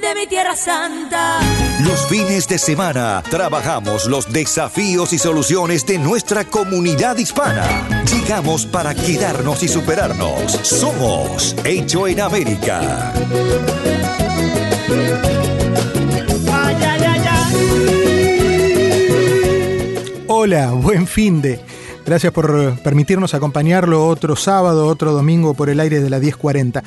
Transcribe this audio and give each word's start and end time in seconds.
de 0.00 0.14
mi 0.14 0.26
tierra 0.26 0.56
santa. 0.56 1.40
Los 1.84 2.06
fines 2.06 2.48
de 2.48 2.58
semana 2.58 3.22
trabajamos 3.30 4.06
los 4.06 4.32
desafíos 4.32 5.12
y 5.12 5.18
soluciones 5.18 5.86
de 5.86 5.98
nuestra 5.98 6.44
comunidad 6.44 7.16
hispana. 7.16 8.04
Llegamos 8.04 8.66
para 8.66 8.94
quedarnos 8.94 9.62
y 9.62 9.68
superarnos. 9.68 10.52
Somos 10.62 11.54
Hecho 11.64 12.06
en 12.08 12.20
América. 12.20 13.12
Hola, 20.28 20.70
buen 20.72 21.06
fin 21.06 21.40
de. 21.40 21.60
Gracias 22.06 22.32
por 22.32 22.78
permitirnos 22.84 23.34
acompañarlo 23.34 24.06
otro 24.06 24.36
sábado, 24.36 24.86
otro 24.86 25.10
domingo 25.10 25.54
por 25.54 25.68
el 25.68 25.80
aire 25.80 26.00
de 26.00 26.08
la 26.08 26.20
1040. 26.20 26.84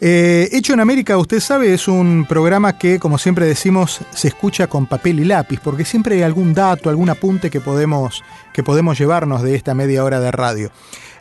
Eh, 0.00 0.48
Hecho 0.50 0.72
en 0.72 0.80
América, 0.80 1.18
usted 1.18 1.40
sabe, 1.40 1.74
es 1.74 1.88
un 1.88 2.24
programa 2.26 2.78
que, 2.78 2.98
como 2.98 3.18
siempre 3.18 3.44
decimos, 3.44 4.00
se 4.14 4.28
escucha 4.28 4.68
con 4.68 4.86
papel 4.86 5.20
y 5.20 5.26
lápiz, 5.26 5.60
porque 5.62 5.84
siempre 5.84 6.16
hay 6.16 6.22
algún 6.22 6.54
dato, 6.54 6.88
algún 6.88 7.10
apunte 7.10 7.50
que 7.50 7.60
podemos, 7.60 8.22
que 8.54 8.62
podemos 8.62 8.98
llevarnos 8.98 9.42
de 9.42 9.56
esta 9.56 9.74
media 9.74 10.04
hora 10.04 10.20
de 10.20 10.30
radio. 10.30 10.70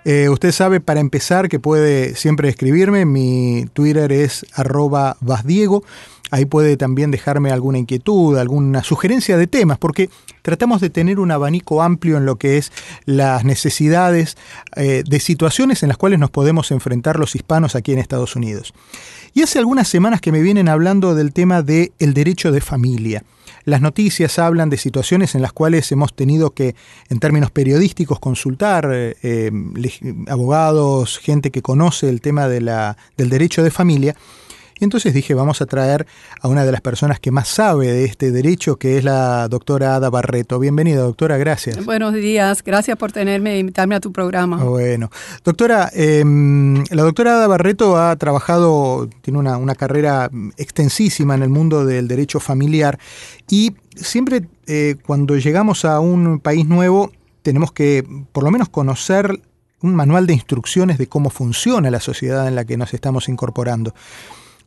Eh, 0.05 0.29
usted 0.29 0.53
sabe, 0.53 0.79
para 0.79 1.01
empezar, 1.01 1.49
que 1.49 1.59
puede 1.59 2.15
siempre 2.15 2.47
escribirme. 2.47 3.05
Mi 3.05 3.65
Twitter 3.73 4.13
es 4.13 4.45
arroba 4.53 5.17
vasdiego. 5.19 5.83
Ahí 6.31 6.45
puede 6.45 6.77
también 6.77 7.11
dejarme 7.11 7.51
alguna 7.51 7.77
inquietud, 7.77 8.37
alguna 8.37 8.83
sugerencia 8.83 9.37
de 9.37 9.47
temas, 9.47 9.77
porque 9.77 10.09
tratamos 10.41 10.79
de 10.79 10.89
tener 10.89 11.19
un 11.19 11.29
abanico 11.29 11.83
amplio 11.83 12.17
en 12.17 12.25
lo 12.25 12.37
que 12.37 12.57
es 12.57 12.71
las 13.05 13.43
necesidades 13.43 14.37
eh, 14.77 15.03
de 15.05 15.19
situaciones 15.19 15.83
en 15.83 15.89
las 15.89 15.97
cuales 15.97 16.19
nos 16.19 16.31
podemos 16.31 16.71
enfrentar 16.71 17.19
los 17.19 17.35
hispanos 17.35 17.75
aquí 17.75 17.91
en 17.91 17.99
Estados 17.99 18.35
Unidos. 18.37 18.73
Y 19.33 19.43
hace 19.43 19.59
algunas 19.59 19.87
semanas 19.87 20.21
que 20.21 20.31
me 20.31 20.41
vienen 20.41 20.69
hablando 20.69 21.15
del 21.15 21.33
tema 21.33 21.61
del 21.61 21.91
el 21.99 22.13
derecho 22.13 22.51
de 22.51 22.61
familia. 22.61 23.23
Las 23.65 23.81
noticias 23.81 24.39
hablan 24.39 24.69
de 24.69 24.77
situaciones 24.77 25.35
en 25.35 25.41
las 25.41 25.53
cuales 25.53 25.91
hemos 25.91 26.15
tenido 26.15 26.51
que, 26.51 26.75
en 27.09 27.19
términos 27.19 27.51
periodísticos, 27.51 28.19
consultar 28.19 28.89
eh, 28.91 29.15
eh, 29.21 29.51
abogados, 30.27 31.19
gente 31.19 31.51
que 31.51 31.61
conoce 31.61 32.09
el 32.09 32.21
tema 32.21 32.47
de 32.47 32.61
la, 32.61 32.97
del 33.17 33.29
derecho 33.29 33.63
de 33.63 33.71
familia. 33.71 34.15
Y 34.81 34.83
entonces 34.83 35.13
dije, 35.13 35.35
vamos 35.35 35.61
a 35.61 35.67
traer 35.67 36.07
a 36.41 36.47
una 36.47 36.65
de 36.65 36.71
las 36.71 36.81
personas 36.81 37.19
que 37.19 37.29
más 37.29 37.47
sabe 37.47 37.85
de 37.85 38.03
este 38.03 38.31
derecho, 38.31 38.77
que 38.77 38.97
es 38.97 39.03
la 39.03 39.47
doctora 39.47 39.95
Ada 39.95 40.09
Barreto. 40.09 40.57
Bienvenida, 40.57 41.01
doctora, 41.01 41.37
gracias. 41.37 41.85
Buenos 41.85 42.15
días, 42.15 42.63
gracias 42.63 42.97
por 42.97 43.11
tenerme 43.11 43.53
e 43.53 43.59
invitarme 43.59 43.93
a 43.93 43.99
tu 43.99 44.11
programa. 44.11 44.57
Bueno, 44.63 45.11
doctora, 45.43 45.91
eh, 45.93 46.23
la 46.89 47.03
doctora 47.03 47.35
Ada 47.35 47.45
Barreto 47.45 47.95
ha 47.95 48.15
trabajado, 48.15 49.07
tiene 49.21 49.37
una, 49.37 49.57
una, 49.57 49.75
carrera 49.75 50.31
extensísima 50.57 51.35
en 51.35 51.43
el 51.43 51.49
mundo 51.49 51.85
del 51.85 52.07
derecho 52.07 52.39
familiar 52.39 52.97
y 53.51 53.75
siempre 53.95 54.47
eh, 54.65 54.95
cuando 55.05 55.37
llegamos 55.37 55.85
a 55.85 55.99
un 55.99 56.39
país 56.39 56.65
nuevo 56.65 57.11
tenemos 57.43 57.71
que 57.71 58.03
por 58.31 58.43
lo 58.43 58.49
menos 58.49 58.67
conocer 58.69 59.41
un 59.81 59.93
manual 59.93 60.25
de 60.25 60.33
instrucciones 60.33 60.97
de 60.97 61.05
cómo 61.05 61.29
funciona 61.29 61.91
la 61.91 61.99
sociedad 61.99 62.47
en 62.47 62.55
la 62.55 62.65
que 62.65 62.77
nos 62.77 62.95
estamos 62.95 63.29
incorporando. 63.29 63.93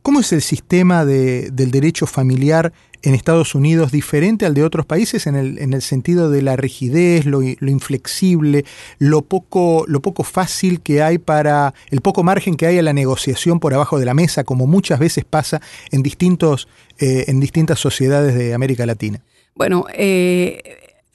¿Cómo 0.05 0.19
es 0.19 0.31
el 0.33 0.43
sistema 0.43 1.03
de, 1.03 1.49
del 1.49 1.71
derecho 1.71 2.05
familiar 2.05 2.71
en 3.01 3.15
Estados 3.15 3.55
Unidos 3.55 3.91
diferente 3.91 4.45
al 4.45 4.53
de 4.53 4.63
otros 4.63 4.85
países 4.85 5.25
en 5.25 5.33
el, 5.33 5.57
en 5.57 5.73
el 5.73 5.81
sentido 5.81 6.29
de 6.29 6.43
la 6.43 6.55
rigidez, 6.55 7.25
lo, 7.25 7.39
lo, 7.41 7.71
inflexible, 7.71 8.65
lo 8.99 9.23
poco, 9.23 9.83
lo 9.87 10.01
poco 10.01 10.23
fácil 10.23 10.81
que 10.81 11.01
hay 11.01 11.17
para, 11.17 11.73
el 11.89 12.01
poco 12.01 12.21
margen 12.21 12.55
que 12.55 12.67
hay 12.67 12.77
a 12.77 12.83
la 12.83 12.93
negociación 12.93 13.59
por 13.59 13.73
abajo 13.73 13.97
de 13.97 14.05
la 14.05 14.13
mesa, 14.13 14.43
como 14.43 14.67
muchas 14.67 14.99
veces 14.99 15.25
pasa 15.25 15.59
en, 15.89 16.03
distintos, 16.03 16.67
eh, 16.99 17.25
en 17.25 17.39
distintas 17.39 17.79
sociedades 17.79 18.35
de 18.35 18.53
América 18.53 18.85
Latina? 18.85 19.21
Bueno, 19.55 19.87
eh, 19.91 20.61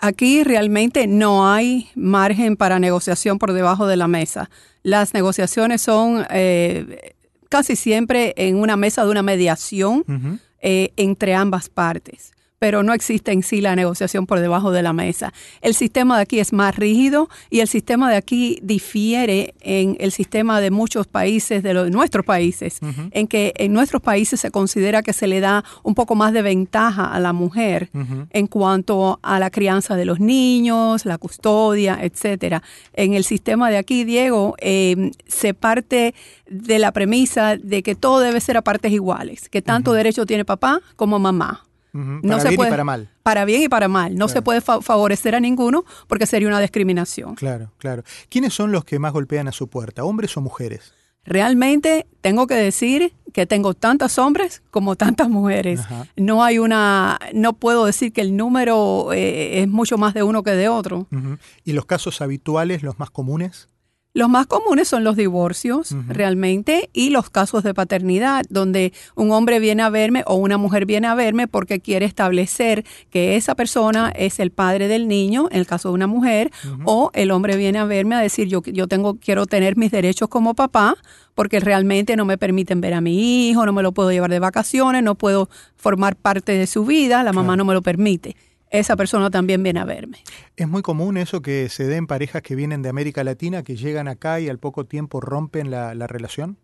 Aquí 0.00 0.44
realmente 0.44 1.06
no 1.06 1.46
hay 1.46 1.90
margen 1.94 2.56
para 2.56 2.78
negociación 2.78 3.38
por 3.38 3.52
debajo 3.52 3.86
de 3.86 3.98
la 3.98 4.08
mesa. 4.08 4.48
Las 4.82 5.12
negociaciones 5.12 5.82
son 5.82 6.26
eh, 6.30 7.12
casi 7.50 7.76
siempre 7.76 8.32
en 8.36 8.56
una 8.56 8.76
mesa 8.76 9.04
de 9.04 9.10
una 9.10 9.22
mediación 9.22 10.04
uh 10.08 10.12
-huh. 10.12 10.38
eh, 10.62 10.92
entre 10.96 11.34
ambas 11.34 11.68
partes 11.68 12.32
pero 12.60 12.82
no 12.82 12.92
existe 12.92 13.32
en 13.32 13.42
sí 13.42 13.62
la 13.62 13.74
negociación 13.74 14.26
por 14.26 14.38
debajo 14.38 14.70
de 14.70 14.82
la 14.82 14.92
mesa. 14.92 15.32
El 15.62 15.74
sistema 15.74 16.16
de 16.16 16.22
aquí 16.22 16.40
es 16.40 16.52
más 16.52 16.76
rígido 16.76 17.30
y 17.48 17.60
el 17.60 17.68
sistema 17.68 18.10
de 18.10 18.16
aquí 18.16 18.58
difiere 18.62 19.54
en 19.62 19.96
el 19.98 20.12
sistema 20.12 20.60
de 20.60 20.70
muchos 20.70 21.06
países, 21.06 21.62
de, 21.62 21.72
los, 21.72 21.86
de 21.86 21.90
nuestros 21.90 22.24
países, 22.26 22.78
uh 22.82 22.86
-huh. 22.86 23.08
en 23.12 23.26
que 23.28 23.54
en 23.56 23.72
nuestros 23.72 24.02
países 24.02 24.40
se 24.40 24.50
considera 24.50 25.02
que 25.02 25.14
se 25.14 25.26
le 25.26 25.40
da 25.40 25.64
un 25.82 25.94
poco 25.94 26.14
más 26.14 26.34
de 26.34 26.42
ventaja 26.42 27.06
a 27.06 27.18
la 27.18 27.32
mujer 27.32 27.88
uh 27.94 27.98
-huh. 27.98 28.26
en 28.30 28.46
cuanto 28.46 29.18
a 29.22 29.38
la 29.38 29.48
crianza 29.48 29.96
de 29.96 30.04
los 30.04 30.20
niños, 30.20 31.06
la 31.06 31.16
custodia, 31.16 31.98
etcétera. 32.02 32.62
En 32.92 33.14
el 33.14 33.24
sistema 33.24 33.70
de 33.70 33.78
aquí, 33.78 34.04
Diego, 34.04 34.54
eh, 34.60 35.12
se 35.26 35.54
parte 35.54 36.14
de 36.50 36.78
la 36.78 36.92
premisa 36.92 37.56
de 37.56 37.82
que 37.82 37.94
todo 37.94 38.20
debe 38.20 38.38
ser 38.40 38.58
a 38.58 38.62
partes 38.62 38.92
iguales, 38.92 39.48
que 39.48 39.62
tanto 39.62 39.90
uh 39.90 39.94
-huh. 39.94 39.96
derecho 39.96 40.26
tiene 40.26 40.44
papá 40.44 40.82
como 40.96 41.18
mamá. 41.18 41.69
Uh 41.92 41.98
-huh. 41.98 42.20
Para 42.22 42.36
no 42.36 42.42
bien 42.42 42.56
puede, 42.56 42.68
y 42.68 42.72
para 42.72 42.84
mal. 42.84 43.08
Para 43.22 43.44
bien 43.44 43.62
y 43.62 43.68
para 43.68 43.88
mal. 43.88 44.12
No 44.12 44.26
claro. 44.26 44.32
se 44.32 44.42
puede 44.42 44.60
fa 44.60 44.80
favorecer 44.80 45.34
a 45.34 45.40
ninguno 45.40 45.84
porque 46.06 46.26
sería 46.26 46.48
una 46.48 46.60
discriminación. 46.60 47.34
Claro, 47.34 47.72
claro. 47.78 48.02
¿Quiénes 48.28 48.54
son 48.54 48.72
los 48.72 48.84
que 48.84 48.98
más 48.98 49.12
golpean 49.12 49.48
a 49.48 49.52
su 49.52 49.68
puerta, 49.68 50.04
hombres 50.04 50.36
o 50.36 50.40
mujeres? 50.40 50.92
Realmente 51.24 52.06
tengo 52.22 52.46
que 52.46 52.54
decir 52.54 53.12
que 53.32 53.46
tengo 53.46 53.74
tantos 53.74 54.18
hombres 54.18 54.62
como 54.70 54.96
tantas 54.96 55.28
mujeres. 55.28 55.80
Ajá. 55.80 56.06
No 56.16 56.42
hay 56.42 56.58
una, 56.58 57.18
no 57.34 57.52
puedo 57.52 57.84
decir 57.84 58.12
que 58.12 58.22
el 58.22 58.36
número 58.36 59.12
eh, 59.12 59.60
es 59.62 59.68
mucho 59.68 59.98
más 59.98 60.14
de 60.14 60.22
uno 60.22 60.42
que 60.42 60.52
de 60.52 60.68
otro. 60.68 61.06
Uh 61.10 61.16
-huh. 61.16 61.38
¿Y 61.64 61.72
los 61.72 61.84
casos 61.84 62.20
habituales, 62.22 62.82
los 62.82 62.98
más 62.98 63.10
comunes? 63.10 63.68
Los 64.12 64.28
más 64.28 64.48
comunes 64.48 64.88
son 64.88 65.04
los 65.04 65.14
divorcios, 65.14 65.92
uh 65.92 65.96
-huh. 65.96 66.08
realmente, 66.08 66.90
y 66.92 67.10
los 67.10 67.30
casos 67.30 67.62
de 67.62 67.74
paternidad, 67.74 68.44
donde 68.48 68.92
un 69.14 69.30
hombre 69.30 69.60
viene 69.60 69.84
a 69.84 69.88
verme 69.88 70.24
o 70.26 70.34
una 70.34 70.58
mujer 70.58 70.84
viene 70.84 71.06
a 71.06 71.14
verme 71.14 71.46
porque 71.46 71.78
quiere 71.78 72.06
establecer 72.06 72.84
que 73.10 73.36
esa 73.36 73.54
persona 73.54 74.10
es 74.16 74.40
el 74.40 74.50
padre 74.50 74.88
del 74.88 75.06
niño, 75.06 75.46
en 75.52 75.58
el 75.60 75.66
caso 75.66 75.90
de 75.90 75.94
una 75.94 76.08
mujer, 76.08 76.50
uh 76.64 76.68
-huh. 76.68 76.82
o 76.86 77.10
el 77.14 77.30
hombre 77.30 77.56
viene 77.56 77.78
a 77.78 77.84
verme 77.84 78.16
a 78.16 78.20
decir 78.20 78.48
yo, 78.48 78.62
yo 78.64 78.88
tengo, 78.88 79.14
quiero 79.14 79.46
tener 79.46 79.76
mis 79.76 79.92
derechos 79.92 80.28
como 80.28 80.54
papá 80.54 80.96
porque 81.36 81.60
realmente 81.60 82.16
no 82.16 82.24
me 82.24 82.36
permiten 82.36 82.80
ver 82.80 82.94
a 82.94 83.00
mi 83.00 83.48
hijo, 83.48 83.64
no 83.64 83.72
me 83.72 83.82
lo 83.82 83.92
puedo 83.92 84.10
llevar 84.10 84.30
de 84.30 84.40
vacaciones, 84.40 85.04
no 85.04 85.14
puedo 85.14 85.48
formar 85.76 86.16
parte 86.16 86.52
de 86.52 86.66
su 86.66 86.84
vida, 86.84 87.22
la 87.22 87.32
mamá 87.32 87.54
claro. 87.54 87.56
no 87.58 87.64
me 87.66 87.74
lo 87.74 87.82
permite 87.82 88.34
esa 88.70 88.96
persona 88.96 89.30
también 89.30 89.62
viene 89.62 89.80
a 89.80 89.84
verme. 89.84 90.18
¿Es 90.56 90.68
muy 90.68 90.82
común 90.82 91.16
eso 91.16 91.42
que 91.42 91.68
se 91.68 91.84
den 91.84 92.06
parejas 92.06 92.42
que 92.42 92.54
vienen 92.54 92.82
de 92.82 92.88
América 92.88 93.24
Latina, 93.24 93.62
que 93.62 93.76
llegan 93.76 94.08
acá 94.08 94.40
y 94.40 94.48
al 94.48 94.58
poco 94.58 94.86
tiempo 94.86 95.20
rompen 95.20 95.70
la, 95.70 95.94
la 95.94 96.06
relación? 96.06 96.56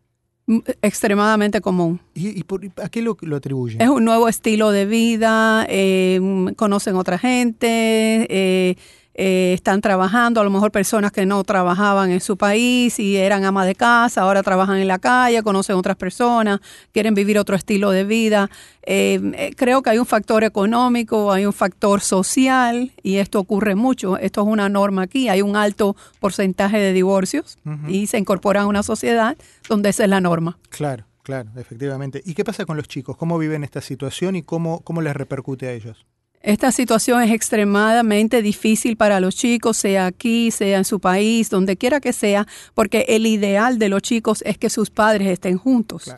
Mm, 0.47 0.59
extremadamente 0.81 1.61
común. 1.61 2.01
¿Y, 2.15 2.39
y 2.39 2.45
por, 2.45 2.61
a 2.83 2.89
qué 2.89 3.03
lo, 3.03 3.17
lo, 3.21 3.37
atribuyen? 3.37 3.81
Es 3.81 3.89
un 3.89 4.05
nuevo 4.05 4.29
estilo 4.29 4.71
de 4.71 4.87
vida, 4.87 5.67
eh, 5.69 6.21
conocen 6.57 6.95
otra 6.95 7.19
gente, 7.19 8.27
eh, 8.31 8.77
eh, 9.19 9.55
están 9.55 9.81
trabajando, 9.81 10.43
a 10.43 10.45
lo 10.45 10.51
mejor 10.51 10.71
personas 10.71 11.11
que 11.11 11.25
no 11.25 11.43
trabajaban 11.43 12.11
en 12.11 12.21
su 12.21 12.37
país 12.37 12.99
y 12.99 13.17
eran 13.17 13.45
amas 13.45 13.67
de 13.67 13.75
casa, 13.75 14.21
ahora 14.21 14.43
trabajan 14.43 14.77
en 14.77 14.89
la 14.89 14.99
calle, 14.99 15.43
conocen 15.43 15.77
otras 15.77 15.97
personas, 15.97 16.61
quieren 16.93 17.15
vivir 17.15 17.39
otro 17.39 17.57
estilo 17.57 17.91
de 17.91 18.05
vida. 18.05 18.51
Eh, 18.83 19.55
creo 19.57 19.83
que 19.83 19.91
hay 19.91 19.99
un 19.99 20.05
factor 20.05 20.45
económico, 20.45 21.33
hay 21.33 21.47
un 21.47 21.55
factor 21.55 22.03
social 22.03 22.93
y 23.03 23.17
esto 23.17 23.41
ocurre 23.41 23.75
mucho. 23.75 24.19
Esto 24.19 24.43
es 24.43 24.47
una 24.47 24.69
norma 24.69 25.03
aquí, 25.03 25.31
hay 25.31 25.41
un 25.41 25.57
alto 25.57 25.97
porcentaje 26.21 26.79
de 26.79 26.93
divorcios 26.93 27.57
uh 27.65 27.71
-huh. 27.71 27.91
y 27.91 28.07
se 28.07 28.19
incorpora 28.19 28.63
a 28.63 28.67
una 28.67 28.83
sociedad 28.83 29.37
donde 29.69 29.89
esa 29.89 30.05
es 30.05 30.11
la 30.11 30.21
norma. 30.21 30.59
Claro. 30.69 31.05
Claro, 31.23 31.51
efectivamente. 31.57 32.23
¿Y 32.25 32.35
qué 32.35 32.45
pasa 32.45 32.65
con 32.67 32.77
los 32.77 32.87
chicos? 32.87 33.17
¿Cómo 33.17 33.37
viven 33.37 33.65
esta 33.65 33.81
situación 33.81 34.37
y 34.37 34.43
cómo, 34.45 34.83
cómo 34.83 35.03
les 35.03 35.13
repercute 35.13 35.67
a 35.67 35.73
ellos? 35.73 36.07
Esta 36.47 36.71
situación 36.71 37.25
es 37.25 37.33
extremadamente 37.33 38.41
difícil 38.41 38.97
para 38.97 39.19
los 39.19 39.35
chicos, 39.35 39.79
sea 39.79 40.07
aquí, 40.07 40.53
sea 40.53 40.79
en 40.79 40.85
su 40.85 41.01
país, 41.01 41.51
donde 41.51 41.77
quiera 41.77 41.99
que 41.99 42.13
sea, 42.13 42.47
porque 42.73 43.05
el 43.09 43.27
ideal 43.27 43.81
de 43.81 43.89
los 43.89 44.01
chicos 44.01 44.43
es 44.47 44.57
que 44.57 44.71
sus 44.71 44.89
padres 44.89 45.27
estén 45.27 45.59
juntos. 45.59 46.09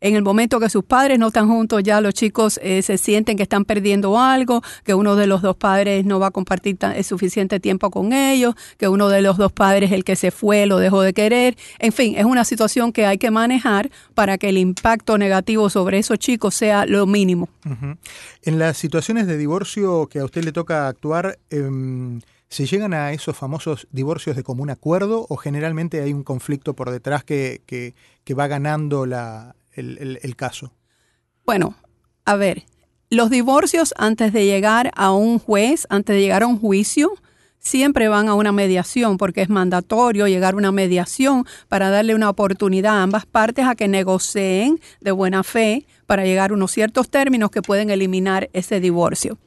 En 0.00 0.14
el 0.14 0.22
momento 0.22 0.60
que 0.60 0.70
sus 0.70 0.84
padres 0.84 1.18
no 1.18 1.28
están 1.28 1.48
juntos, 1.48 1.82
ya 1.82 2.00
los 2.00 2.14
chicos 2.14 2.60
eh, 2.62 2.82
se 2.82 2.98
sienten 2.98 3.36
que 3.36 3.42
están 3.42 3.64
perdiendo 3.64 4.18
algo, 4.18 4.62
que 4.84 4.94
uno 4.94 5.16
de 5.16 5.26
los 5.26 5.42
dos 5.42 5.56
padres 5.56 6.04
no 6.04 6.20
va 6.20 6.28
a 6.28 6.30
compartir 6.30 6.78
suficiente 7.02 7.58
tiempo 7.58 7.90
con 7.90 8.12
ellos, 8.12 8.54
que 8.76 8.88
uno 8.88 9.08
de 9.08 9.22
los 9.22 9.36
dos 9.36 9.50
padres, 9.50 9.90
el 9.90 10.04
que 10.04 10.14
se 10.14 10.30
fue, 10.30 10.66
lo 10.66 10.78
dejó 10.78 11.02
de 11.02 11.12
querer. 11.12 11.56
En 11.78 11.92
fin, 11.92 12.14
es 12.16 12.24
una 12.24 12.44
situación 12.44 12.92
que 12.92 13.06
hay 13.06 13.18
que 13.18 13.30
manejar 13.30 13.90
para 14.14 14.38
que 14.38 14.50
el 14.50 14.58
impacto 14.58 15.18
negativo 15.18 15.68
sobre 15.70 15.98
esos 15.98 16.18
chicos 16.18 16.54
sea 16.54 16.86
lo 16.86 17.06
mínimo. 17.06 17.48
En 18.42 18.58
las 18.58 18.76
situaciones 18.76 19.26
de 19.26 19.36
divorcio 19.36 20.06
que 20.06 20.20
a 20.20 20.24
usted 20.24 20.44
le 20.44 20.52
toca 20.52 20.88
actuar, 20.88 21.38
em, 21.50 22.20
¿Se 22.50 22.64
llegan 22.64 22.94
a 22.94 23.12
esos 23.12 23.36
famosos 23.36 23.86
divorcios 23.92 24.34
de 24.34 24.42
común 24.42 24.70
acuerdo 24.70 25.26
o 25.28 25.36
generalmente 25.36 26.00
hay 26.00 26.14
un 26.14 26.24
conflicto 26.24 26.72
por 26.72 26.90
detrás 26.90 27.22
que, 27.22 27.60
que 27.66 28.34
va 28.34 28.46
ganando 28.46 29.04
la, 29.04 29.54
el, 29.78 30.36
caso? 30.36 30.72
Bueno, 31.44 31.74
a 32.24 32.36
ver, 32.36 32.64
los 33.10 33.30
divorcios 33.30 33.94
antes 33.96 34.32
de 34.32 34.44
llegar 34.44 34.90
a 34.94 35.12
un 35.12 35.38
juez, 35.38 35.86
antes 35.90 36.16
de 36.16 36.22
llegar 36.22 36.42
a 36.42 36.46
un 36.46 36.58
juicio, 36.58 37.14
siempre 37.58 38.08
van 38.08 38.28
a 38.28 38.34
una 38.34 38.52
mediación 38.52 39.18
porque 39.18 39.42
es 39.42 39.48
mandatorio 39.48 40.26
llegar 40.26 40.54
a 40.54 40.56
una 40.56 40.72
mediación 40.72 41.46
para 41.68 41.90
darle 41.90 42.14
una 42.14 42.30
oportunidad 42.30 42.98
a 42.98 43.02
ambas 43.02 43.26
partes 43.26 43.66
a 43.66 43.74
que 43.74 43.88
negocien 43.88 44.80
de 45.00 45.10
buena 45.10 45.42
fe 45.42 45.86
para 46.06 46.24
llegar 46.24 46.50
a 46.50 46.54
unos 46.54 46.70
ciertos 46.70 47.08
términos 47.08 47.50
que 47.50 47.62
pueden 47.62 47.90
eliminar 47.90 48.48
ese 48.52 48.80
divorcio. 48.80 49.38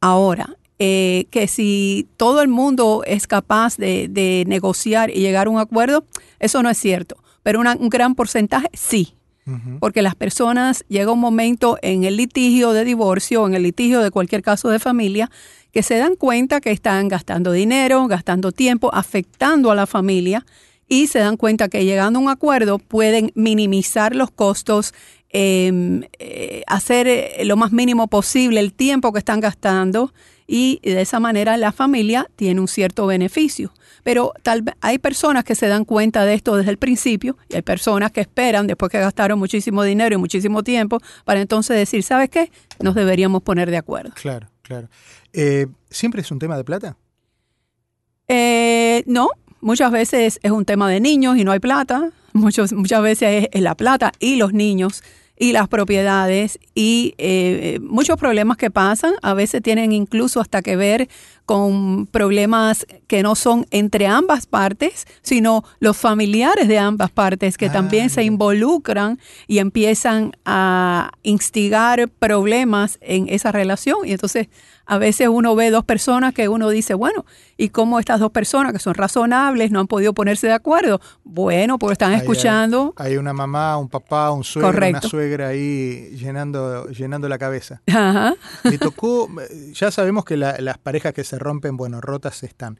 Ahora, 0.00 0.56
eh, 0.78 1.26
que 1.30 1.48
si 1.48 2.06
todo 2.18 2.42
el 2.42 2.48
mundo 2.48 3.02
es 3.06 3.26
capaz 3.26 3.78
de, 3.78 4.44
negociar 4.46 5.10
y 5.10 5.20
llegar 5.20 5.46
a 5.46 5.50
un 5.50 5.58
acuerdo, 5.58 6.04
eso 6.38 6.62
no 6.62 6.68
es 6.68 6.76
cierto, 6.78 7.16
pero 7.42 7.60
un 7.60 7.88
gran 7.88 8.14
porcentaje 8.14 8.68
sí 8.74 9.14
porque 9.78 10.02
las 10.02 10.16
personas 10.16 10.84
llega 10.88 11.12
un 11.12 11.20
momento 11.20 11.78
en 11.82 12.04
el 12.04 12.16
litigio 12.16 12.72
de 12.72 12.84
divorcio, 12.84 13.46
en 13.46 13.54
el 13.54 13.62
litigio 13.62 14.00
de 14.00 14.10
cualquier 14.10 14.42
caso 14.42 14.70
de 14.70 14.78
familia, 14.78 15.30
que 15.72 15.82
se 15.82 15.96
dan 15.98 16.16
cuenta 16.16 16.60
que 16.60 16.70
están 16.70 17.08
gastando 17.08 17.52
dinero, 17.52 18.06
gastando 18.08 18.50
tiempo, 18.50 18.92
afectando 18.94 19.70
a 19.70 19.74
la 19.74 19.86
familia 19.86 20.44
y 20.88 21.08
se 21.08 21.18
dan 21.18 21.36
cuenta 21.36 21.68
que 21.68 21.84
llegando 21.84 22.18
a 22.18 22.22
un 22.22 22.28
acuerdo 22.28 22.78
pueden 22.78 23.30
minimizar 23.34 24.14
los 24.14 24.30
costos, 24.30 24.94
em, 25.30 26.02
eh, 26.18 26.62
hacer 26.66 27.06
eh, 27.08 27.44
lo 27.44 27.56
más 27.56 27.72
mínimo 27.72 28.08
posible 28.08 28.60
el 28.60 28.72
tiempo 28.72 29.12
que 29.12 29.18
están 29.18 29.40
gastando 29.40 30.12
y 30.46 30.80
de 30.82 31.00
esa 31.00 31.20
manera 31.20 31.56
la 31.56 31.72
familia 31.72 32.28
tiene 32.36 32.60
un 32.60 32.68
cierto 32.68 33.06
beneficio. 33.06 33.72
Pero 34.02 34.32
tal 34.42 34.62
hay 34.80 34.98
personas 34.98 35.44
que 35.44 35.54
se 35.54 35.66
dan 35.66 35.84
cuenta 35.84 36.24
de 36.24 36.34
esto 36.34 36.56
desde 36.56 36.70
el 36.70 36.78
principio 36.78 37.36
y 37.48 37.56
hay 37.56 37.62
personas 37.62 38.12
que 38.12 38.20
esperan 38.20 38.66
después 38.66 38.90
que 38.90 39.00
gastaron 39.00 39.38
muchísimo 39.38 39.82
dinero 39.82 40.14
y 40.14 40.18
muchísimo 40.18 40.62
tiempo 40.62 41.00
para 41.24 41.40
entonces 41.40 41.76
decir, 41.76 42.02
¿sabes 42.02 42.30
qué? 42.30 42.50
Nos 42.80 42.94
deberíamos 42.94 43.42
poner 43.42 43.70
de 43.70 43.76
acuerdo. 43.76 44.12
Claro, 44.14 44.48
claro. 44.62 44.88
Eh, 45.32 45.66
¿Siempre 45.90 46.20
es 46.20 46.30
un 46.30 46.38
tema 46.38 46.56
de 46.56 46.64
plata? 46.64 46.96
Eh, 48.28 49.02
no, 49.06 49.30
muchas 49.60 49.90
veces 49.90 50.38
es 50.42 50.50
un 50.50 50.64
tema 50.64 50.88
de 50.88 51.00
niños 51.00 51.36
y 51.36 51.44
no 51.44 51.52
hay 51.52 51.60
plata. 51.60 52.10
Muchos, 52.32 52.72
muchas 52.72 53.02
veces 53.02 53.48
es 53.50 53.62
la 53.62 53.74
plata 53.74 54.12
y 54.20 54.36
los 54.36 54.52
niños 54.52 55.02
y 55.38 55.52
las 55.52 55.68
propiedades 55.68 56.58
y 56.74 57.14
eh, 57.18 57.78
muchos 57.82 58.18
problemas 58.18 58.56
que 58.56 58.70
pasan. 58.70 59.14
A 59.22 59.34
veces 59.34 59.62
tienen 59.62 59.92
incluso 59.92 60.40
hasta 60.40 60.62
que 60.62 60.76
ver 60.76 61.08
con 61.44 62.06
problemas 62.06 62.86
que 63.06 63.22
no 63.22 63.36
son 63.36 63.66
entre 63.70 64.06
ambas 64.06 64.46
partes, 64.46 65.06
sino 65.22 65.62
los 65.78 65.96
familiares 65.96 66.66
de 66.66 66.78
ambas 66.78 67.10
partes 67.10 67.56
que 67.56 67.70
también 67.70 68.10
se 68.10 68.24
involucran 68.24 69.20
y 69.46 69.58
empiezan 69.58 70.32
a 70.44 71.12
instigar 71.22 72.08
problemas 72.08 72.98
en 73.00 73.28
esa 73.28 73.52
relación. 73.52 73.98
Y 74.04 74.12
entonces 74.12 74.48
a 74.86 74.98
veces 74.98 75.28
uno 75.28 75.54
ve 75.54 75.70
dos 75.70 75.84
personas 75.84 76.34
que 76.34 76.48
uno 76.48 76.70
dice, 76.70 76.94
bueno, 76.94 77.24
¿y 77.56 77.70
cómo 77.70 77.98
estas 77.98 78.20
dos 78.20 78.30
personas 78.30 78.72
que 78.72 78.78
son 78.78 78.94
razonables 78.94 79.70
no 79.70 79.80
han 79.80 79.86
podido 79.86 80.12
ponerse 80.12 80.46
de 80.46 80.52
acuerdo? 80.52 81.00
Bueno, 81.24 81.78
porque 81.78 81.92
están 81.94 82.12
escuchando. 82.12 82.94
Hay, 82.96 83.16
una 83.16 83.32
mamá, 83.32 83.76
un 83.76 83.88
papá, 83.88 84.30
un 84.30 84.44
suegro, 84.44 84.88
una 84.88 85.00
suegra 85.00 85.48
ahí 85.48 86.10
llenando, 86.16 86.88
llenando 86.88 87.28
la 87.28 87.38
cabeza. 87.38 87.82
Ajá. 87.86 88.34
Le 88.64 88.78
tocó, 88.78 89.28
ya 89.72 89.90
sabemos 89.90 90.24
que 90.24 90.36
las 90.36 90.78
parejas 90.78 91.12
que 91.12 91.24
se 91.24 91.38
rompen, 91.38 91.76
bueno, 91.76 92.00
rotas 92.00 92.42
están. 92.42 92.78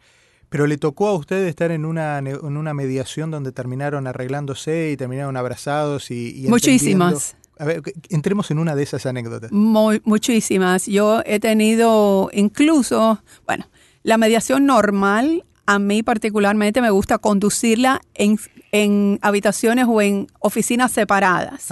Pero 0.48 0.66
le 0.68 0.76
tocó 0.76 1.08
a 1.08 1.14
usted 1.14 1.44
estar 1.46 1.72
en 1.72 1.84
una, 1.84 2.18
en 2.18 2.56
una 2.56 2.72
mediación 2.72 3.32
donde 3.32 3.50
terminaron 3.50 4.06
arreglándose 4.06 4.90
y 4.92 4.96
terminaron 4.96 5.36
abrazados 5.36 6.10
y... 6.12 6.44
y 6.44 6.48
Muchísimas. 6.48 7.36
A 7.58 7.64
ver, 7.64 7.82
entremos 8.10 8.50
en 8.50 8.58
una 8.58 8.76
de 8.76 8.82
esas 8.82 9.06
anécdotas. 9.06 9.50
muchísimas. 9.50 10.86
Yo 10.86 11.22
he 11.24 11.40
tenido 11.40 12.28
incluso, 12.32 13.20
bueno, 13.46 13.66
la 14.06 14.18
mediación 14.18 14.66
normal, 14.66 15.44
a 15.66 15.80
mí 15.80 16.04
particularmente 16.04 16.80
me 16.80 16.90
gusta 16.90 17.18
conducirla 17.18 18.00
en, 18.14 18.38
en 18.70 19.18
habitaciones 19.20 19.86
o 19.88 20.00
en 20.00 20.28
oficinas 20.38 20.92
separadas. 20.92 21.66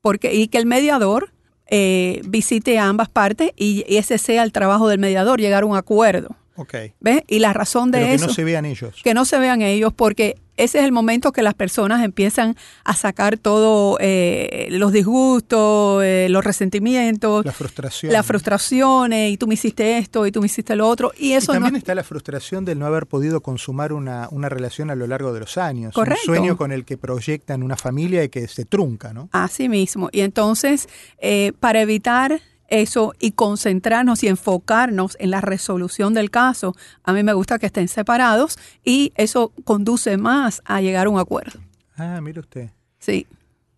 Porque, 0.00 0.32
y 0.34 0.46
que 0.46 0.58
el 0.58 0.66
mediador 0.66 1.32
eh, 1.66 2.22
visite 2.26 2.78
a 2.78 2.88
ambas 2.88 3.08
partes 3.08 3.50
y, 3.56 3.84
ese 3.88 4.18
sea 4.18 4.44
el 4.44 4.52
trabajo 4.52 4.86
del 4.86 5.00
mediador, 5.00 5.40
llegar 5.40 5.64
a 5.64 5.66
un 5.66 5.76
acuerdo. 5.76 6.36
Okay. 6.54 6.92
¿Ves? 7.00 7.22
Y 7.26 7.40
la 7.40 7.52
razón 7.52 7.90
de 7.90 7.98
Pero 7.98 8.12
eso. 8.12 8.24
Que 8.26 8.28
no 8.28 8.34
se 8.34 8.44
vean 8.44 8.64
ellos. 8.66 9.00
Que 9.02 9.14
no 9.14 9.24
se 9.24 9.38
vean 9.40 9.60
ellos, 9.60 9.92
porque 9.92 10.36
ese 10.56 10.78
es 10.78 10.84
el 10.84 10.92
momento 10.92 11.32
que 11.32 11.42
las 11.42 11.54
personas 11.54 12.04
empiezan 12.04 12.56
a 12.84 12.94
sacar 12.94 13.38
todo 13.38 13.96
eh, 14.00 14.68
los 14.70 14.92
disgustos, 14.92 16.02
eh, 16.04 16.28
los 16.30 16.44
resentimientos, 16.44 17.44
la 17.44 17.52
frustración, 17.52 18.12
las 18.12 18.26
frustraciones, 18.26 19.32
y 19.32 19.36
tú 19.36 19.46
me 19.46 19.54
hiciste 19.54 19.98
esto 19.98 20.26
y 20.26 20.32
tú 20.32 20.40
me 20.40 20.46
hiciste 20.46 20.76
lo 20.76 20.88
otro. 20.88 21.12
Y 21.18 21.32
eso 21.32 21.52
también 21.52 21.76
está 21.76 21.94
la 21.94 22.04
frustración 22.04 22.64
del 22.64 22.78
no 22.78 22.86
haber 22.86 23.06
podido 23.06 23.40
consumar 23.40 23.92
una, 23.92 24.28
una, 24.30 24.48
relación 24.48 24.90
a 24.90 24.94
lo 24.94 25.06
largo 25.06 25.32
de 25.32 25.40
los 25.40 25.58
años. 25.58 25.94
Correcto. 25.94 26.30
Un 26.30 26.36
sueño 26.36 26.56
con 26.56 26.72
el 26.72 26.84
que 26.84 26.96
proyectan 26.96 27.62
una 27.62 27.76
familia 27.76 28.22
y 28.22 28.28
que 28.28 28.46
se 28.48 28.64
trunca, 28.64 29.12
¿no? 29.12 29.28
Así 29.32 29.68
mismo. 29.68 30.08
Y 30.12 30.20
entonces, 30.20 30.88
eh, 31.18 31.52
para 31.58 31.80
evitar 31.80 32.40
eso 32.68 33.14
y 33.18 33.32
concentrarnos 33.32 34.22
y 34.22 34.28
enfocarnos 34.28 35.16
en 35.20 35.30
la 35.30 35.40
resolución 35.40 36.14
del 36.14 36.30
caso, 36.30 36.74
a 37.02 37.12
mí 37.12 37.22
me 37.22 37.32
gusta 37.32 37.58
que 37.58 37.66
estén 37.66 37.88
separados 37.88 38.58
y 38.84 39.12
eso 39.16 39.52
conduce 39.64 40.16
más 40.16 40.62
a 40.64 40.80
llegar 40.80 41.06
a 41.06 41.10
un 41.10 41.18
acuerdo. 41.18 41.60
Ah, 41.96 42.20
mire 42.20 42.40
usted. 42.40 42.70
Sí. 42.98 43.26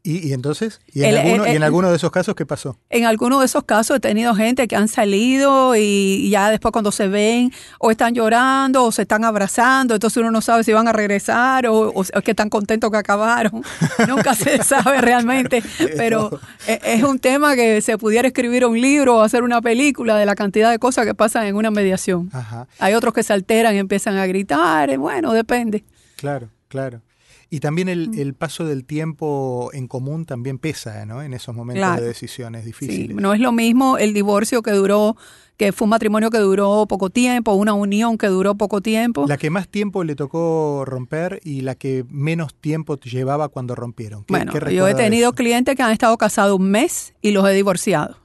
¿Y, 0.06 0.32
entonces? 0.32 0.80
¿Y 0.92 1.02
en, 1.02 1.16
alguno, 1.16 1.46
¿Y 1.48 1.56
en 1.56 1.62
alguno 1.64 1.90
de 1.90 1.96
esos 1.96 2.12
casos 2.12 2.36
qué 2.36 2.46
pasó? 2.46 2.78
En 2.90 3.06
alguno 3.06 3.40
de 3.40 3.46
esos 3.46 3.64
casos 3.64 3.96
he 3.96 4.00
tenido 4.00 4.36
gente 4.36 4.68
que 4.68 4.76
han 4.76 4.86
salido 4.86 5.74
y 5.74 6.30
ya 6.30 6.48
después 6.48 6.70
cuando 6.70 6.92
se 6.92 7.08
ven 7.08 7.52
o 7.80 7.90
están 7.90 8.14
llorando 8.14 8.84
o 8.84 8.92
se 8.92 9.02
están 9.02 9.24
abrazando, 9.24 9.94
entonces 9.94 10.16
uno 10.18 10.30
no 10.30 10.40
sabe 10.40 10.62
si 10.62 10.72
van 10.72 10.86
a 10.86 10.92
regresar 10.92 11.66
o, 11.66 11.88
o, 11.88 12.04
que 12.22 12.30
están 12.30 12.48
contentos 12.50 12.88
que 12.92 12.96
acabaron. 12.98 13.64
Nunca 14.08 14.36
se 14.36 14.62
sabe 14.62 15.00
realmente, 15.00 15.60
pero 15.96 16.38
e, 16.68 16.78
es 16.84 17.02
un 17.02 17.18
tema 17.18 17.56
que 17.56 17.80
se 17.80 17.98
pudiera 17.98 18.28
escribir 18.28 18.64
un 18.64 18.80
libro 18.80 19.16
o 19.16 19.22
hacer 19.22 19.42
una 19.42 19.60
película 19.60 20.16
de 20.16 20.24
la 20.24 20.36
cantidad 20.36 20.70
de 20.70 20.78
cosas 20.78 21.04
que 21.04 21.16
pasan 21.16 21.46
en 21.46 21.56
una 21.56 21.72
mediación. 21.72 22.30
Hay 22.78 22.94
otros 22.94 23.12
que 23.12 23.24
se 23.24 23.32
alteran 23.32 23.74
y 23.74 23.78
empiezan 23.78 24.16
a 24.18 24.26
gritar, 24.26 24.96
bueno, 24.98 25.32
depende. 25.32 25.84
Claro, 26.14 26.48
claro. 26.68 27.00
Y 27.48 27.60
también 27.60 27.88
el, 27.88 28.18
el, 28.18 28.34
paso 28.34 28.64
del 28.64 28.84
tiempo 28.84 29.70
en 29.72 29.86
común 29.86 30.26
también 30.26 30.58
pesa, 30.58 31.06
¿no? 31.06 31.22
En 31.22 31.32
esos 31.32 31.54
momentos 31.54 31.96
de 31.96 32.04
decisiones 32.04 32.64
difíciles. 32.64 33.08
Sí, 33.08 33.14
no 33.14 33.32
es 33.34 33.40
lo 33.40 33.52
mismo 33.52 33.98
el 33.98 34.12
divorcio 34.14 34.62
que 34.62 34.72
duró, 34.72 35.16
que 35.56 35.70
fue 35.70 35.84
un 35.84 35.90
matrimonio 35.90 36.30
que 36.30 36.38
duró 36.38 36.86
poco 36.86 37.08
tiempo, 37.08 37.52
una 37.54 37.72
unión 37.72 38.18
que 38.18 38.26
duró 38.26 38.56
poco 38.56 38.80
tiempo. 38.80 39.26
La 39.28 39.36
que 39.36 39.50
más 39.50 39.68
tiempo 39.68 40.02
le 40.02 40.16
tocó 40.16 40.84
romper 40.84 41.40
y 41.44 41.60
la 41.60 41.76
que 41.76 42.04
menos 42.10 42.52
tiempo 42.54 42.96
llevaba 42.96 43.48
cuando 43.48 43.76
rompieron. 43.76 44.24
bueno, 44.28 44.52
yo 44.70 44.88
he 44.88 44.94
tenido 44.94 45.32
clientes 45.32 45.76
que 45.76 45.82
han 45.82 45.92
estado 45.92 46.18
casados 46.18 46.58
un 46.58 46.70
mes 46.70 47.14
y 47.22 47.30
los 47.30 47.48
he 47.48 47.52
divorciado. 47.52 48.16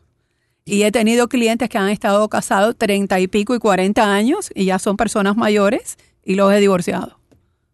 Y 0.66 0.84
he 0.84 0.92
tenido 0.92 1.28
clientes 1.28 1.70
que 1.70 1.78
han 1.78 1.90
estado 1.90 2.28
casados 2.28 2.76
treinta 2.76 3.20
y 3.20 3.28
pico 3.28 3.54
y 3.54 3.60
cuarenta 3.60 4.14
años 4.14 4.52
y 4.56 4.66
ya 4.66 4.80
son 4.80 4.98
personas 4.98 5.38
mayores 5.38 5.98
y 6.24 6.36
los 6.36 6.52
he 6.54 6.60
divorciado. 6.60 7.21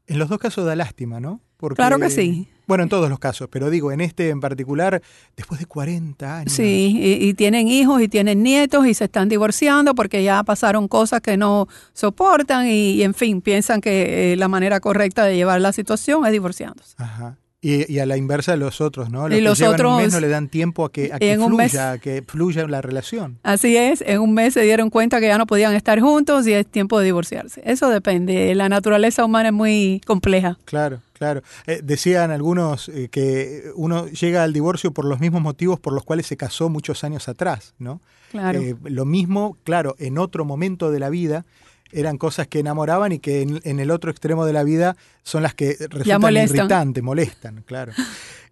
En 0.08 0.20
los 0.20 0.30
dos 0.30 0.40
casos 0.40 0.66
da 0.66 0.76
lástima, 0.76 1.20
¿no? 1.20 1.42
claro 1.76 2.00
que 2.00 2.10
sí. 2.10 2.48
Bueno, 2.68 2.84
en 2.84 2.90
todos 2.90 3.10
los 3.10 3.18
casos, 3.18 3.48
pero 3.50 3.70
digo, 3.70 3.92
en 3.92 4.02
este 4.02 4.30
en 4.30 4.42
particular, 4.42 5.02
después 5.38 5.60
de 5.60 5.66
40 5.66 6.40
años. 6.40 6.52
Sí, 6.52 7.00
y, 7.02 7.34
tienen 7.34 7.70
hijos 7.70 8.02
y 8.02 8.10
tienen 8.10 8.44
nietos 8.44 8.86
y 8.86 8.94
se 8.94 9.06
están 9.06 9.30
divorciando 9.30 9.96
porque 9.96 10.22
ya 10.22 10.44
pasaron 10.44 10.88
cosas 10.90 11.22
que 11.22 11.38
no 11.38 11.68
soportan 11.94 12.68
y, 12.68 13.02
en 13.04 13.14
fin, 13.14 13.42
piensan 13.42 13.80
que 13.80 14.34
eh, 14.34 14.36
la 14.36 14.50
manera 14.50 14.82
correcta 14.82 15.24
de 15.24 15.36
llevar 15.36 15.62
la 15.62 15.72
situación 15.72 16.26
es 16.26 16.32
divorciándose. 16.34 16.96
Ajá. 16.98 17.38
Y, 17.60 17.98
a 17.98 18.06
la 18.06 18.18
inversa 18.18 18.52
de 18.52 18.60
los 18.60 18.82
otros, 18.82 19.10
¿no? 19.10 19.28
Los 19.28 19.40
y 19.40 19.42
los 19.42 19.62
otros 19.62 19.94
un 19.94 20.04
mes 20.04 20.14
no 20.14 20.20
le 20.20 20.28
dan 20.28 20.48
tiempo 20.48 20.86
a 20.86 20.92
que, 20.92 21.12
a 21.12 21.18
que 21.18 21.36
fluya, 21.38 21.94
a 21.94 21.98
que 21.98 22.22
fluya 22.22 22.68
la 22.68 22.84
relación. 22.84 23.40
Así 23.42 23.76
es, 23.76 24.02
en 24.06 24.22
un 24.22 24.36
mes 24.36 24.54
se 24.54 24.62
dieron 24.62 24.92
cuenta 24.92 25.20
que 25.20 25.26
ya 25.26 25.40
no 25.40 25.48
podían 25.48 25.74
estar 25.74 26.00
juntos 26.00 26.46
y 26.46 26.54
es 26.54 26.68
tiempo 26.68 27.00
de 27.00 27.06
divorciarse. 27.06 27.64
Eso 27.66 27.90
depende, 27.90 28.54
la 28.54 28.70
naturaleza 28.70 29.26
humana 29.26 29.50
es 29.50 29.56
muy 29.56 30.02
compleja. 30.06 30.60
Claro, 30.66 31.02
claro. 31.14 31.42
Eh, 31.66 31.82
decían 31.84 32.30
algunos 32.30 32.90
eh, 32.90 33.10
que 33.10 33.64
uno 33.76 34.08
llega 34.08 34.44
al 34.44 34.54
divorcio 34.54 34.92
por 34.92 35.06
los 35.06 35.20
mismos 35.20 35.42
motivos 35.42 35.80
por 35.80 35.94
los 35.94 36.04
cuales 36.04 36.28
se 36.28 36.38
casó 36.38 36.70
muchos 36.70 37.04
años 37.04 37.28
atrás, 37.28 37.74
¿no? 37.80 38.02
Claro. 38.30 38.62
Eh, 38.62 38.76
lo 38.84 39.06
mismo, 39.06 39.58
claro, 39.64 39.96
en 39.98 40.20
otro 40.20 40.46
momento 40.46 40.92
de 40.92 41.00
la 41.00 41.10
vida 41.10 41.44
eran 41.92 42.18
cosas 42.18 42.48
que 42.48 42.60
enamoraban 42.60 43.12
y 43.12 43.20
que 43.20 43.42
en, 43.42 43.80
el 43.80 43.92
otro 43.92 44.12
extremo 44.12 44.46
de 44.46 44.54
la 44.54 44.64
vida 44.64 44.96
son 45.24 45.44
las 45.44 45.54
que 45.54 45.76
resultan 45.90 46.22
molestan. 46.22 46.58
irritantes, 46.58 47.04
molestan, 47.04 47.64
claro. 47.66 47.94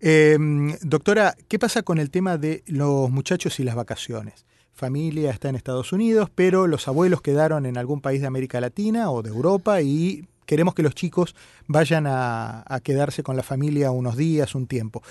Em, 0.02 0.76
doctora, 0.82 1.36
¿qué 1.48 1.58
pasa 1.58 1.82
con 1.82 1.98
el 1.98 2.12
tema 2.12 2.38
de 2.38 2.64
los 2.68 3.10
muchachos 3.10 3.60
y 3.60 3.64
las 3.64 3.76
vacaciones? 3.76 4.46
Familia 4.74 5.32
está 5.32 5.48
en 5.48 5.56
Estados 5.56 5.94
Unidos, 5.94 6.30
pero 6.36 6.68
los 6.68 6.88
abuelos 6.90 7.22
quedaron 7.22 7.66
en 7.66 7.78
algún 7.78 8.02
país 8.02 8.20
de 8.20 8.28
América 8.28 8.60
Latina 8.60 9.10
o 9.10 9.24
de 9.24 9.30
Europa 9.30 9.82
y 9.82 10.28
queremos 10.46 10.74
que 10.76 10.84
los 10.84 10.96
chicos 10.96 11.36
vayan 11.68 12.06
a, 12.08 12.64
quedarse 12.84 13.24
con 13.24 13.36
la 13.36 13.44
familia 13.44 13.92
unos 13.92 14.18
días, 14.18 14.56
un 14.56 14.68
tiempo. 14.68 15.02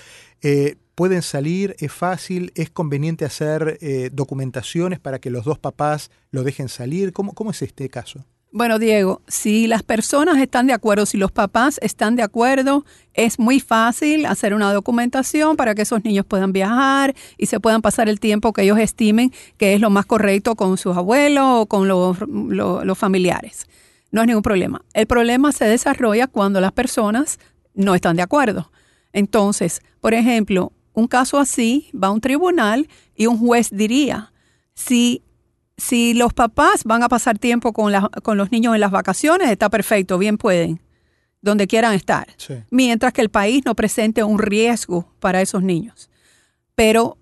Eh, 0.41 0.77
pueden 0.95 1.21
salir, 1.21 1.75
es 1.79 1.91
fácil, 1.91 2.51
es 2.55 2.69
conveniente 2.69 3.25
hacer 3.25 3.77
eh, 3.81 4.09
documentaciones 4.13 4.99
para 4.99 5.19
que 5.19 5.29
los 5.29 5.45
dos 5.45 5.59
papás 5.59 6.11
lo 6.31 6.43
dejen 6.43 6.69
salir. 6.69 7.11
¿Cómo, 7.11 7.33
¿Cómo 7.33 7.51
es 7.51 7.61
este 7.61 7.89
caso? 7.89 8.25
Bueno, 8.57 8.79
Diego, 8.79 9.21
si 9.27 9.67
las 9.67 9.83
personas 9.83 10.37
están 10.37 10.67
de 10.67 10.71
acuerdo, 10.71 11.05
si 11.05 11.17
los 11.17 11.29
papás 11.29 11.77
están 11.81 12.15
de 12.15 12.23
acuerdo, 12.23 12.85
es 13.13 13.37
muy 13.37 13.59
fácil 13.59 14.25
hacer 14.25 14.53
una 14.53 14.71
documentación 14.71 15.57
para 15.57 15.75
que 15.75 15.81
esos 15.81 16.05
niños 16.05 16.25
puedan 16.25 16.53
viajar 16.53 17.13
y 17.37 17.47
se 17.47 17.59
puedan 17.59 17.81
pasar 17.81 18.07
el 18.07 18.21
tiempo 18.21 18.53
que 18.53 18.61
ellos 18.61 18.79
estimen 18.79 19.33
que 19.57 19.73
es 19.73 19.81
lo 19.81 19.89
más 19.89 20.05
correcto 20.05 20.55
con 20.55 20.77
sus 20.77 20.95
abuelos 20.95 21.43
o 21.45 21.65
con 21.65 21.89
los 21.89 22.97
familiares. 22.97 23.67
No 24.11 24.21
es 24.21 24.27
ningún 24.27 24.43
problema. 24.43 24.81
El 24.93 25.07
problema 25.07 25.51
se 25.51 25.65
desarrolla 25.65 26.27
cuando 26.27 26.61
las 26.61 26.71
personas 26.71 27.39
no 27.73 27.95
están 27.95 28.15
de 28.15 28.21
acuerdo. 28.21 28.71
Entonces, 29.13 29.81
por 29.99 30.13
ejemplo, 30.13 30.71
un 30.93 31.07
caso 31.07 31.39
así 31.39 31.89
va 31.91 32.07
a 32.07 32.11
un 32.11 32.21
tribunal 32.21 32.87
y 33.15 33.27
un 33.27 33.37
juez 33.37 33.69
diría, 33.71 34.33
si, 34.73 35.23
si 35.77 36.13
los 36.13 36.33
papás 36.33 36.83
van 36.85 37.03
a 37.03 37.09
pasar 37.09 37.37
tiempo 37.37 37.73
con, 37.73 37.93
con 38.23 38.37
los 38.37 38.51
niños 38.51 38.73
en 38.75 38.81
las 38.81 38.91
vacaciones, 38.91 39.49
está 39.49 39.69
perfecto, 39.69 40.17
bien 40.17 40.37
pueden, 40.37 40.81
donde 41.41 41.67
quieran 41.67 41.93
estar, 41.93 42.27
mientras 42.71 43.13
que 43.13 43.21
el 43.21 43.29
país 43.29 43.63
no 43.65 43.75
presente 43.75 44.23
un 44.23 44.39
riesgo 44.39 45.13
para 45.19 45.41
esos 45.41 45.61
niños. 45.61 46.09
Pero 46.73 47.17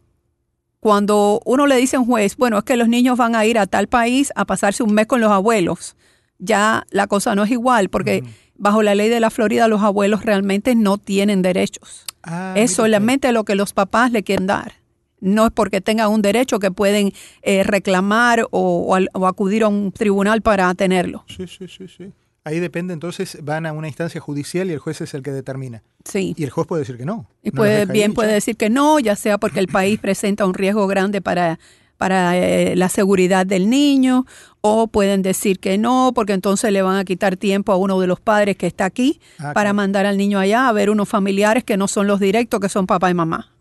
cuando 0.80 1.42
uno 1.46 1.68
le 1.68 1.78
dice 1.78 1.96
a 1.96 2.00
un 2.00 2.06
juez, 2.06 2.38
bueno, 2.38 2.58
es 2.58 2.64
que 2.64 2.78
los 2.78 2.88
niños 2.88 3.18
van 3.18 3.36
a 3.36 3.46
ir 3.46 3.58
a 3.58 3.68
tal 3.68 3.88
país 3.88 4.32
a 4.36 4.46
pasarse 4.46 4.84
un 4.84 4.94
mes 4.94 5.08
con 5.08 5.22
los 5.22 5.32
abuelos, 5.32 5.96
ya 6.40 6.86
la 6.90 7.08
cosa 7.08 7.36
no 7.36 7.44
es 7.44 7.52
igual, 7.52 7.90
porque 7.90 8.24
bajo 8.56 8.84
la 8.84 8.96
ley 8.96 9.10
de 9.10 9.20
la 9.20 9.30
Florida 9.30 9.68
los 9.68 9.82
abuelos 9.82 10.24
realmente 10.24 10.76
no 10.76 10.98
tienen 10.98 11.42
derechos. 11.42 12.06
Ah, 12.24 12.54
es 12.56 12.74
solamente 12.74 13.32
lo 13.32 13.44
que 13.44 13.56
los 13.56 13.74
papás 13.74 14.12
le 14.12 14.24
quieren 14.24 14.48
dar. 14.48 14.74
No 15.20 15.46
es 15.46 15.52
porque 15.54 15.80
tengan 15.80 16.10
un 16.10 16.22
derecho 16.22 16.60
que 16.60 16.70
pueden 16.72 17.14
eh, 17.44 17.64
reclamar 17.64 18.46
o, 18.52 18.96
acudir 19.26 19.64
a 19.64 19.70
un 19.70 19.92
tribunal 19.92 20.42
para 20.42 20.74
tenerlo. 20.74 21.24
Sí, 21.28 21.48
sí, 21.48 21.68
sí, 21.68 21.88
sí. 21.88 22.12
Ahí 22.46 22.60
depende, 22.60 22.94
entonces 22.94 23.38
van 23.42 23.66
a 23.66 23.72
una 23.72 23.88
instancia 23.88 24.20
judicial 24.20 24.70
y 24.70 24.74
el 24.74 24.80
juez 24.80 25.00
es 25.00 25.14
el 25.14 25.24
que 25.24 25.32
determina. 25.32 25.82
Sí. 26.04 26.34
Y 26.38 26.44
el 26.44 26.50
juez 26.50 26.68
puede 26.68 26.82
decir 26.82 26.98
que 26.98 27.06
no. 27.06 27.26
Y 27.42 27.52
puede, 27.52 27.86
bien 27.86 28.14
puede 28.14 28.34
decir 28.34 28.58
que 28.58 28.70
no, 28.70 29.00
ya 29.00 29.16
sea 29.16 29.38
porque 29.38 29.62
el 29.62 29.68
país 29.68 29.98
presenta 30.02 30.46
un 30.46 30.54
riesgo 30.54 30.86
grande 30.88 31.22
para 31.22 31.58
para 31.98 32.38
eh, 32.38 32.76
la 32.76 32.90
seguridad 32.90 33.46
del 33.46 33.70
niño 33.70 34.26
o 34.62 34.88
pueden 34.88 35.22
decir 35.22 35.60
que 35.60 35.78
no, 35.78 36.12
porque 36.16 36.34
entonces 36.34 36.72
le 36.72 36.82
van 36.82 36.98
a 36.98 37.06
quitar 37.06 37.38
tiempo 37.38 37.72
a 37.72 37.78
uno 37.78 38.00
de 38.00 38.08
los 38.08 38.20
padres 38.20 38.56
que 38.58 38.68
está 38.68 38.86
aquí 38.86 39.20
ah, 39.40 39.54
para 39.54 39.74
mandar 39.74 40.06
al 40.06 40.18
niño 40.18 40.40
allá 40.40 40.68
a 40.68 40.72
ver 40.72 40.90
unos 40.90 41.10
familiares 41.10 41.64
que 41.64 41.78
no 41.78 41.88
son 41.88 42.08
los 42.08 42.20
directos, 42.20 42.60
que 42.60 42.70
son 42.70 42.88
papá 42.88 43.10
y 43.10 43.14
mamá. 43.14 43.52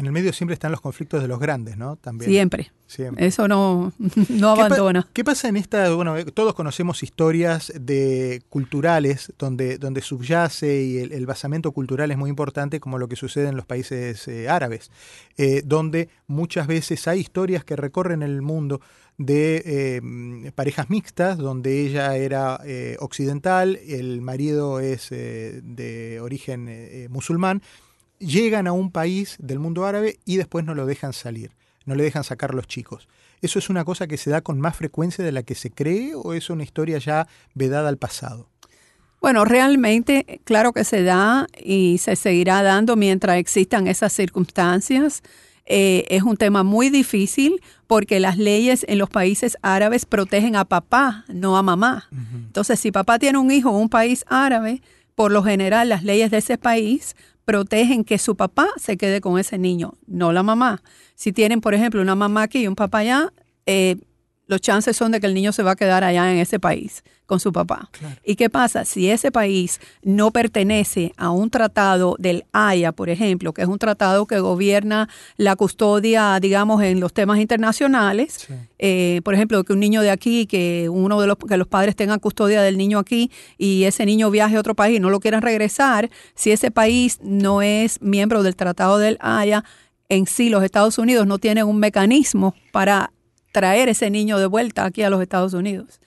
En 0.00 0.06
el 0.06 0.12
medio 0.12 0.32
siempre 0.32 0.54
están 0.54 0.72
los 0.72 0.80
conflictos 0.80 1.20
de 1.20 1.28
los 1.28 1.38
grandes, 1.38 1.76
¿no? 1.76 1.96
También. 1.96 2.30
Siempre. 2.30 2.72
Eso 3.18 3.46
no, 3.48 3.92
no 4.30 4.48
abandona. 4.48 5.06
¿Qué 5.12 5.24
pasa 5.24 5.50
en 5.50 5.58
esta? 5.58 5.92
Bueno, 5.92 6.16
eh, 6.16 6.24
todos 6.24 6.54
conocemos 6.54 7.02
historias 7.02 7.70
de 7.78 8.40
culturales 8.48 9.30
donde, 9.38 9.76
donde 9.76 10.00
subyace 10.00 10.82
y 10.84 10.98
el, 11.00 11.26
basamento 11.26 11.72
cultural 11.72 12.10
es 12.10 12.16
muy 12.16 12.30
importante, 12.30 12.80
como 12.80 12.96
lo 12.96 13.08
que 13.08 13.16
sucede 13.16 13.48
en 13.48 13.56
los 13.56 13.66
países 13.66 14.26
eh, 14.26 14.48
árabes, 14.48 14.90
eh, 15.36 15.60
donde 15.66 16.08
muchas 16.26 16.66
veces 16.66 17.06
hay 17.06 17.20
historias 17.20 17.62
que 17.62 17.76
recorren 17.76 18.22
el 18.22 18.40
mundo 18.40 18.80
de 19.18 20.00
parejas 20.54 20.88
mixtas, 20.88 21.36
donde 21.36 21.82
ella 21.82 22.16
era 22.16 22.58
occidental, 23.00 23.78
el 23.86 24.22
marido 24.22 24.80
es 24.80 25.10
de 25.10 26.18
origen 26.22 27.06
musulmán 27.10 27.60
llegan 28.20 28.68
a 28.68 28.72
un 28.72 28.92
país 28.92 29.36
del 29.40 29.58
mundo 29.58 29.84
árabe 29.84 30.20
y 30.24 30.36
después 30.36 30.64
no 30.64 30.74
lo 30.74 30.86
dejan 30.86 31.12
salir, 31.12 31.50
no 31.86 31.96
le 31.96 32.04
dejan 32.04 32.22
sacar 32.22 32.54
los 32.54 32.68
chicos. 32.68 33.08
¿Eso 33.42 33.58
es 33.58 33.70
una 33.70 33.84
cosa 33.84 34.06
que 34.06 34.18
se 34.18 34.30
da 34.30 34.42
con 34.42 34.60
más 34.60 34.76
frecuencia 34.76 35.24
de 35.24 35.32
la 35.32 35.42
que 35.42 35.54
se 35.54 35.70
cree 35.70 36.14
o 36.14 36.34
es 36.34 36.50
una 36.50 36.62
historia 36.62 36.98
ya 36.98 37.26
vedada 37.54 37.88
al 37.88 37.96
pasado? 37.96 38.48
Bueno, 39.20 39.44
realmente, 39.44 40.40
claro 40.44 40.72
que 40.72 40.84
se 40.84 41.02
da 41.02 41.46
y 41.62 41.98
se 41.98 42.16
seguirá 42.16 42.62
dando 42.62 42.96
mientras 42.96 43.36
existan 43.36 43.86
esas 43.86 44.12
circunstancias. 44.12 45.22
Eh, 45.66 46.04
es 46.08 46.22
un 46.22 46.36
tema 46.36 46.62
muy 46.62 46.88
difícil 46.88 47.60
porque 47.86 48.18
las 48.18 48.38
leyes 48.38 48.84
en 48.88 48.98
los 48.98 49.10
países 49.10 49.58
árabes 49.62 50.06
protegen 50.06 50.56
a 50.56 50.64
papá, 50.64 51.24
no 51.28 51.56
a 51.56 51.62
mamá. 51.62 52.08
Entonces, 52.32 52.80
si 52.80 52.90
papá 52.92 53.18
tiene 53.18 53.38
un 53.38 53.50
hijo 53.50 53.70
en 53.70 53.76
un 53.76 53.88
país 53.88 54.24
árabe, 54.26 54.82
por 55.14 55.32
lo 55.32 55.42
general 55.42 55.90
las 55.90 56.02
leyes 56.02 56.30
de 56.30 56.38
ese 56.38 56.56
país 56.56 57.14
protegen 57.50 58.04
que 58.04 58.16
su 58.18 58.36
papá 58.36 58.68
se 58.76 58.96
quede 58.96 59.20
con 59.20 59.36
ese 59.36 59.58
niño, 59.58 59.94
no 60.06 60.32
la 60.32 60.44
mamá. 60.44 60.84
Si 61.16 61.32
tienen, 61.32 61.60
por 61.60 61.74
ejemplo, 61.74 62.00
una 62.00 62.14
mamá 62.14 62.44
aquí 62.44 62.60
y 62.60 62.68
un 62.68 62.76
papá 62.76 62.98
allá, 62.98 63.32
eh, 63.66 63.96
los 64.50 64.60
chances 64.60 64.96
son 64.96 65.12
de 65.12 65.20
que 65.20 65.28
el 65.28 65.34
niño 65.34 65.52
se 65.52 65.62
va 65.62 65.70
a 65.70 65.76
quedar 65.76 66.02
allá 66.02 66.30
en 66.32 66.38
ese 66.38 66.58
país 66.58 67.04
con 67.24 67.38
su 67.38 67.52
papá. 67.52 67.88
¿Y 68.24 68.34
qué 68.34 68.50
pasa? 68.50 68.84
Si 68.84 69.08
ese 69.08 69.30
país 69.30 69.80
no 70.02 70.32
pertenece 70.32 71.12
a 71.16 71.30
un 71.30 71.48
tratado 71.50 72.16
del 72.18 72.44
Haya, 72.52 72.90
por 72.90 73.08
ejemplo, 73.10 73.52
que 73.52 73.62
es 73.62 73.68
un 73.68 73.78
tratado 73.78 74.26
que 74.26 74.40
gobierna 74.40 75.08
la 75.36 75.54
custodia, 75.54 76.40
digamos, 76.40 76.82
en 76.82 76.98
los 76.98 77.12
temas 77.12 77.38
internacionales, 77.38 78.48
eh, 78.80 79.20
por 79.22 79.34
ejemplo, 79.34 79.62
que 79.62 79.72
un 79.72 79.78
niño 79.78 80.02
de 80.02 80.10
aquí, 80.10 80.46
que 80.46 80.88
uno 80.88 81.20
de 81.20 81.28
los, 81.28 81.36
que 81.36 81.56
los 81.56 81.68
padres 81.68 81.94
tengan 81.94 82.18
custodia 82.18 82.62
del 82.62 82.76
niño 82.76 82.98
aquí 82.98 83.30
y 83.56 83.84
ese 83.84 84.04
niño 84.04 84.32
viaje 84.32 84.56
a 84.56 84.60
otro 84.60 84.74
país 84.74 84.96
y 84.96 85.00
no 85.00 85.10
lo 85.10 85.20
quieran 85.20 85.42
regresar, 85.42 86.10
si 86.34 86.50
ese 86.50 86.72
país 86.72 87.20
no 87.22 87.62
es 87.62 88.02
miembro 88.02 88.42
del 88.42 88.56
tratado 88.56 88.98
del 88.98 89.16
Haya, 89.20 89.62
en 90.08 90.26
sí 90.26 90.50
los 90.50 90.64
Estados 90.64 90.98
Unidos 90.98 91.28
no 91.28 91.38
tienen 91.38 91.68
un 91.68 91.78
mecanismo 91.78 92.56
para 92.72 93.12
traer 93.52 93.88
ese 93.88 94.10
niño 94.10 94.38
de 94.38 94.46
vuelta 94.46 94.84
aquí 94.84 95.02
a 95.02 95.10
los 95.10 95.22
Estados 95.22 95.54
Unidos. 95.54 96.00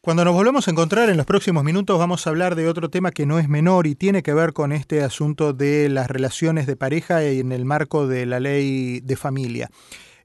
Cuando 0.00 0.24
nos 0.24 0.32
volvemos 0.32 0.66
a 0.66 0.70
encontrar 0.70 1.10
en 1.10 1.18
los 1.18 1.26
próximos 1.26 1.62
minutos 1.62 1.98
vamos 1.98 2.26
a 2.26 2.30
hablar 2.30 2.54
de 2.54 2.68
otro 2.68 2.88
tema 2.88 3.10
que 3.10 3.26
no 3.26 3.38
es 3.38 3.50
menor 3.50 3.86
y 3.86 3.94
tiene 3.94 4.22
que 4.22 4.32
ver 4.32 4.54
con 4.54 4.72
este 4.72 5.02
asunto 5.02 5.52
de 5.52 5.90
las 5.90 6.08
relaciones 6.08 6.66
de 6.66 6.74
pareja 6.74 7.22
en 7.22 7.52
el 7.52 7.66
marco 7.66 8.06
de 8.06 8.24
la 8.24 8.40
ley 8.40 9.00
de 9.00 9.16
familia. 9.16 9.68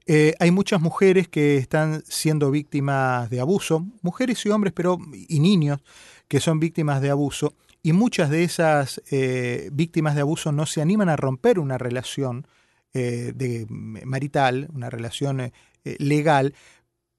Eh, 0.06 0.34
hay 0.38 0.50
muchas 0.50 0.80
mujeres 0.80 1.28
que 1.28 1.56
están 1.56 2.02
siendo 2.06 2.50
víctimas 2.50 3.28
de 3.28 3.40
abuso, 3.40 3.84
mujeres 4.02 4.46
y 4.46 4.48
hombres, 4.48 4.72
pero 4.74 4.98
y 5.12 5.40
niños 5.40 5.80
que 6.26 6.40
son 6.40 6.58
víctimas 6.58 7.02
de 7.02 7.10
abuso, 7.10 7.54
y 7.82 7.92
muchas 7.92 8.30
de 8.30 8.44
esas 8.44 9.02
eh, 9.10 9.68
víctimas 9.72 10.14
de 10.14 10.22
abuso 10.22 10.52
no 10.52 10.64
se 10.66 10.80
animan 10.80 11.08
a 11.08 11.16
romper 11.16 11.58
una 11.58 11.76
relación 11.76 12.46
eh, 12.94 13.32
de, 13.34 13.66
marital, 13.68 14.68
una 14.72 14.90
relación 14.90 15.52
legal 15.98 16.54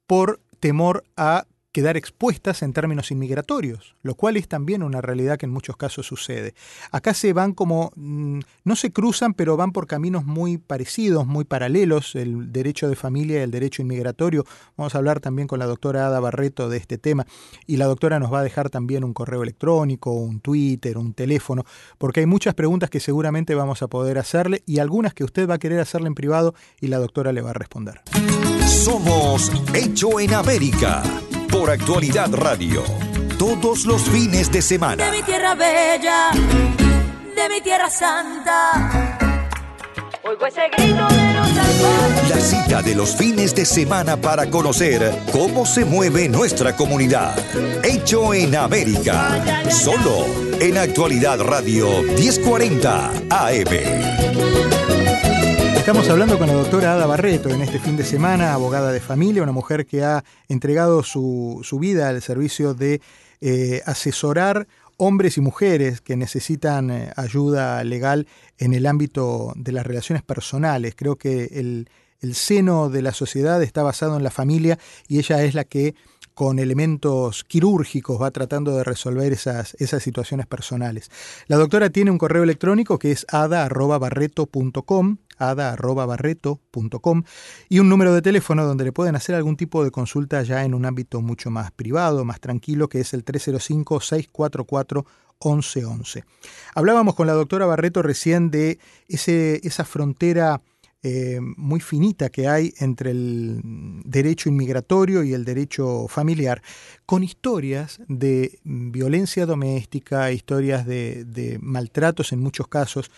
por 0.07 0.41
temor 0.59 1.03
a 1.15 1.45
quedar 1.77 1.95
expuestas 1.95 2.63
en 2.63 2.73
términos 2.73 3.11
inmigratorios, 3.11 3.95
lo 4.01 4.15
cual 4.15 4.35
es 4.35 4.47
también 4.47 4.81
una 4.81 4.99
realidad 4.99 5.37
que 5.37 5.45
en 5.45 5.51
muchos 5.51 5.77
casos 5.77 6.07
sucede. 6.07 6.55
Acá 6.91 7.13
se 7.13 7.33
van 7.33 7.53
como, 7.53 7.91
mm, 7.95 8.39
no 8.63 8.75
se 8.75 8.91
cruzan, 8.91 9.35
pero 9.35 9.57
van 9.57 9.73
por 9.73 9.85
caminos 9.85 10.25
muy 10.25 10.57
parecidos, 10.57 11.27
muy 11.27 11.43
paralelos, 11.45 12.15
el 12.15 12.51
derecho 12.51 12.89
de 12.89 12.95
familia 12.95 13.37
y 13.37 13.43
el 13.43 13.51
derecho 13.51 13.83
inmigratorio. 13.83 14.43
Vamos 14.75 14.95
a 14.95 14.97
hablar 14.97 15.19
también 15.19 15.47
con 15.47 15.59
la 15.59 15.67
doctora 15.67 16.07
Ada 16.07 16.19
Barreto 16.19 16.67
de 16.67 16.77
este 16.77 16.97
tema 16.97 17.27
y 17.67 17.77
la 17.77 17.85
doctora 17.85 18.17
nos 18.17 18.33
va 18.33 18.39
a 18.39 18.43
dejar 18.43 18.71
también 18.71 19.03
un 19.03 19.13
correo 19.13 19.43
electrónico, 19.43 20.11
un 20.13 20.39
Twitter, 20.39 20.97
un 20.97 21.13
teléfono, 21.13 21.63
porque 21.99 22.21
hay 22.21 22.25
muchas 22.25 22.55
preguntas 22.55 22.89
que 22.89 22.99
seguramente 22.99 23.53
vamos 23.53 23.83
a 23.83 23.87
poder 23.87 24.17
hacerle 24.17 24.63
y 24.65 24.79
algunas 24.79 25.13
que 25.13 25.23
usted 25.23 25.47
va 25.47 25.53
a 25.53 25.59
querer 25.59 25.79
hacerle 25.79 26.07
en 26.07 26.15
privado 26.15 26.55
y 26.81 26.87
la 26.87 26.97
doctora 26.97 27.31
le 27.33 27.41
va 27.41 27.51
a 27.51 27.53
responder. 27.53 28.01
Somos 28.67 29.49
Hecho 29.73 30.19
en 30.19 30.33
América 30.33 31.01
por 31.49 31.71
Actualidad 31.71 32.33
Radio. 32.33 32.83
Todos 33.39 33.85
los 33.85 34.01
fines 34.01 34.51
de 34.51 34.61
semana. 34.61 35.05
De 35.05 35.11
mi 35.11 35.23
tierra 35.23 35.55
bella, 35.55 36.31
de 36.31 37.49
mi 37.49 37.61
tierra 37.61 37.89
santa. 37.89 39.17
Oigo 40.23 40.45
ese 40.45 40.67
grito 40.77 41.07
de 41.07 41.33
los. 41.33 41.47
La 42.29 42.39
cita 42.41 42.81
de 42.81 42.93
los 42.93 43.15
fines 43.15 43.55
de 43.55 43.65
semana 43.65 44.17
para 44.17 44.49
conocer 44.49 45.17
cómo 45.31 45.65
se 45.65 45.85
mueve 45.85 46.27
nuestra 46.27 46.75
comunidad. 46.75 47.37
Hecho 47.85 48.33
en 48.33 48.53
América. 48.53 49.63
Solo 49.69 50.25
en 50.59 50.77
Actualidad 50.77 51.39
Radio 51.39 52.01
1040 52.01 53.11
AM. 53.29 54.26
Estamos 55.87 56.09
hablando 56.09 56.37
con 56.37 56.47
la 56.47 56.53
doctora 56.53 56.95
Ada 56.95 57.05
Barreto 57.05 57.47
en 57.47 57.61
este 57.61 57.79
fin 57.79 57.95
de 57.95 58.03
semana, 58.03 58.53
abogada 58.53 58.91
de 58.91 58.99
familia, 58.99 59.41
una 59.41 59.53
mujer 59.53 59.85
que 59.85 60.03
ha 60.03 60.25
entregado 60.49 61.01
su, 61.01 61.61
su 61.63 61.79
vida 61.79 62.09
al 62.09 62.21
servicio 62.21 62.73
de 62.73 62.99
eh, 63.39 63.81
asesorar 63.85 64.67
hombres 64.97 65.37
y 65.37 65.41
mujeres 65.41 66.01
que 66.01 66.17
necesitan 66.17 66.91
eh, 66.91 67.13
ayuda 67.15 67.81
legal 67.85 68.27
en 68.57 68.73
el 68.73 68.85
ámbito 68.85 69.53
de 69.55 69.71
las 69.71 69.87
relaciones 69.87 70.23
personales. 70.23 70.93
Creo 70.93 71.15
que 71.15 71.45
el, 71.53 71.89
el 72.19 72.35
seno 72.35 72.89
de 72.89 73.01
la 73.01 73.13
sociedad 73.13 73.63
está 73.63 73.81
basado 73.81 74.17
en 74.17 74.23
la 74.23 74.29
familia 74.29 74.77
y 75.07 75.19
ella 75.19 75.41
es 75.45 75.55
la 75.55 75.63
que 75.63 75.95
con 76.37 76.59
elementos 76.59 77.43
quirúrgicos 77.45 78.21
va 78.21 78.29
tratando 78.29 78.77
de 78.77 78.83
resolver 78.83 79.33
esas, 79.33 79.75
esas 79.79 80.03
situaciones 80.03 80.45
personales. 80.45 81.09
La 81.47 81.57
doctora 81.57 81.89
tiene 81.89 82.11
un 82.11 82.19
correo 82.19 82.43
electrónico 82.43 82.99
que 82.99 83.11
es 83.11 83.25
ada.barreto.com, 83.31 85.17
ada.barreto.com 85.39 87.23
y 87.69 87.79
un 87.79 87.89
número 87.89 88.13
de 88.13 88.21
teléfono 88.21 88.67
donde 88.67 88.83
le 88.83 88.91
pueden 88.91 89.15
hacer 89.15 89.33
algún 89.33 89.57
tipo 89.57 89.83
de 89.83 89.89
consulta 89.89 90.43
ya 90.43 90.63
en 90.63 90.75
un 90.75 90.85
ámbito 90.85 91.21
mucho 91.21 91.49
más 91.49 91.71
privado, 91.71 92.23
más 92.23 92.39
tranquilo, 92.39 92.87
que 92.87 92.99
es 92.99 93.15
el 93.15 93.25
305-644-1111. 93.25 96.23
Hablábamos 96.75 97.15
con 97.15 97.25
la 97.25 97.33
doctora 97.33 97.65
Barreto 97.65 98.03
recién 98.03 98.51
de 98.51 98.77
ese, 99.07 99.59
esa 99.63 99.85
frontera 99.85 100.61
eh, 101.03 101.39
muy 101.39 101.79
finita 101.79 102.29
que 102.29 102.47
hay 102.47 102.73
entre 102.79 103.11
el 103.11 103.61
derecho 104.03 104.49
inmigratorio 104.49 105.23
y 105.23 105.33
el 105.33 105.45
derecho 105.45 106.07
familiar, 106.07 106.63
con 107.05 107.23
historias 107.23 108.01
de 108.07 108.59
violencia 108.63 109.45
doméstica, 109.45 110.31
historias 110.31 110.87
de, 110.87 111.59
maltratos 111.61 112.33
en 112.33 112.39
muchos 112.39 112.67
casos, 112.67 113.11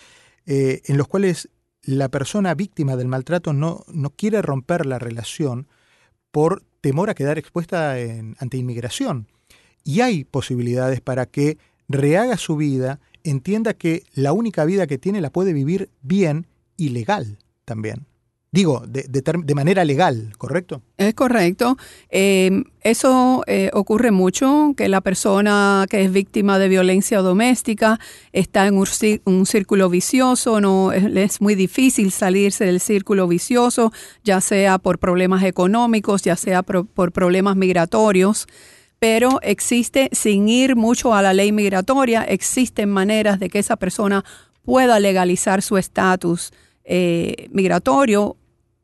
eh, 0.45 0.81
en 0.85 0.97
los 0.97 1.07
cuales 1.07 1.49
la 1.81 2.09
persona 2.09 2.53
víctima 2.53 2.97
del 2.97 3.07
maltrato 3.07 3.53
no, 3.53 3.85
no 3.87 4.09
quiere 4.09 4.41
romper 4.41 4.85
la 4.85 4.99
relación 4.99 5.67
por 6.31 6.63
temor 6.81 7.09
a 7.09 7.15
quedar 7.15 7.39
expuesta 7.39 7.97
en, 7.97 8.35
ante 8.39 8.57
inmigración. 8.57 9.27
Y 9.85 10.01
hay 10.01 10.25
posibilidades 10.25 10.99
para 10.99 11.27
que 11.27 11.57
rehaga 11.87 12.37
su 12.37 12.57
vida, 12.57 12.99
entienda 13.23 13.73
que 13.73 14.03
la 14.13 14.33
única 14.33 14.65
vida 14.65 14.85
que 14.85 14.97
tiene 14.97 15.21
la 15.21 15.31
puede 15.31 15.53
vivir 15.53 15.89
bien 16.01 16.45
y 16.75 16.89
legal 16.89 17.39
también. 17.69 18.07
Digo, 18.51 18.83
de, 18.87 19.03
de, 19.03 19.21
de 19.21 19.53
manera 19.53 19.85
legal, 19.85 20.33
¿correcto? 20.39 20.81
Es 20.97 21.13
correcto. 21.13 21.77
Eh, 22.09 22.63
eso 22.81 23.43
eh, 23.45 23.69
ocurre 23.73 24.09
mucho, 24.09 24.73
que 24.75 24.89
la 24.89 25.01
persona 25.01 25.85
que 25.87 26.03
es 26.03 26.11
víctima 26.11 26.57
de 26.57 26.67
violencia 26.67 27.19
doméstica 27.19 27.99
está 28.33 28.65
en 28.65 28.79
un, 28.79 28.87
un 29.25 29.45
círculo 29.45 29.87
vicioso, 29.89 30.59
no 30.61 30.91
es, 30.91 31.41
muy 31.41 31.53
difícil 31.53 32.11
salirse 32.11 32.65
del 32.65 32.79
círculo 32.79 33.27
vicioso, 33.27 33.93
ya 34.23 34.41
sea 34.41 34.79
por 34.79 34.97
problemas 34.97 35.43
económicos, 35.43 36.23
ya 36.23 36.35
sea 36.35 36.63
por 36.63 37.11
problemas 37.11 37.55
migratorios 37.55 38.47
pero 38.99 39.39
existe, 39.41 40.09
sin 40.11 40.49
ir 40.49 40.75
mucho 40.75 41.13
a 41.13 41.21
la 41.21 41.31
ley 41.31 41.53
migratoria, 41.53 42.23
existen 42.23 42.89
maneras 42.89 43.39
de 43.39 43.49
que 43.49 43.59
esa 43.59 43.77
persona 43.77 44.25
pueda 44.65 44.99
legalizar 44.99 45.61
su 45.61 45.77
estatus 45.77 46.51
eh, 46.89 47.47
migratorio, 47.51 48.35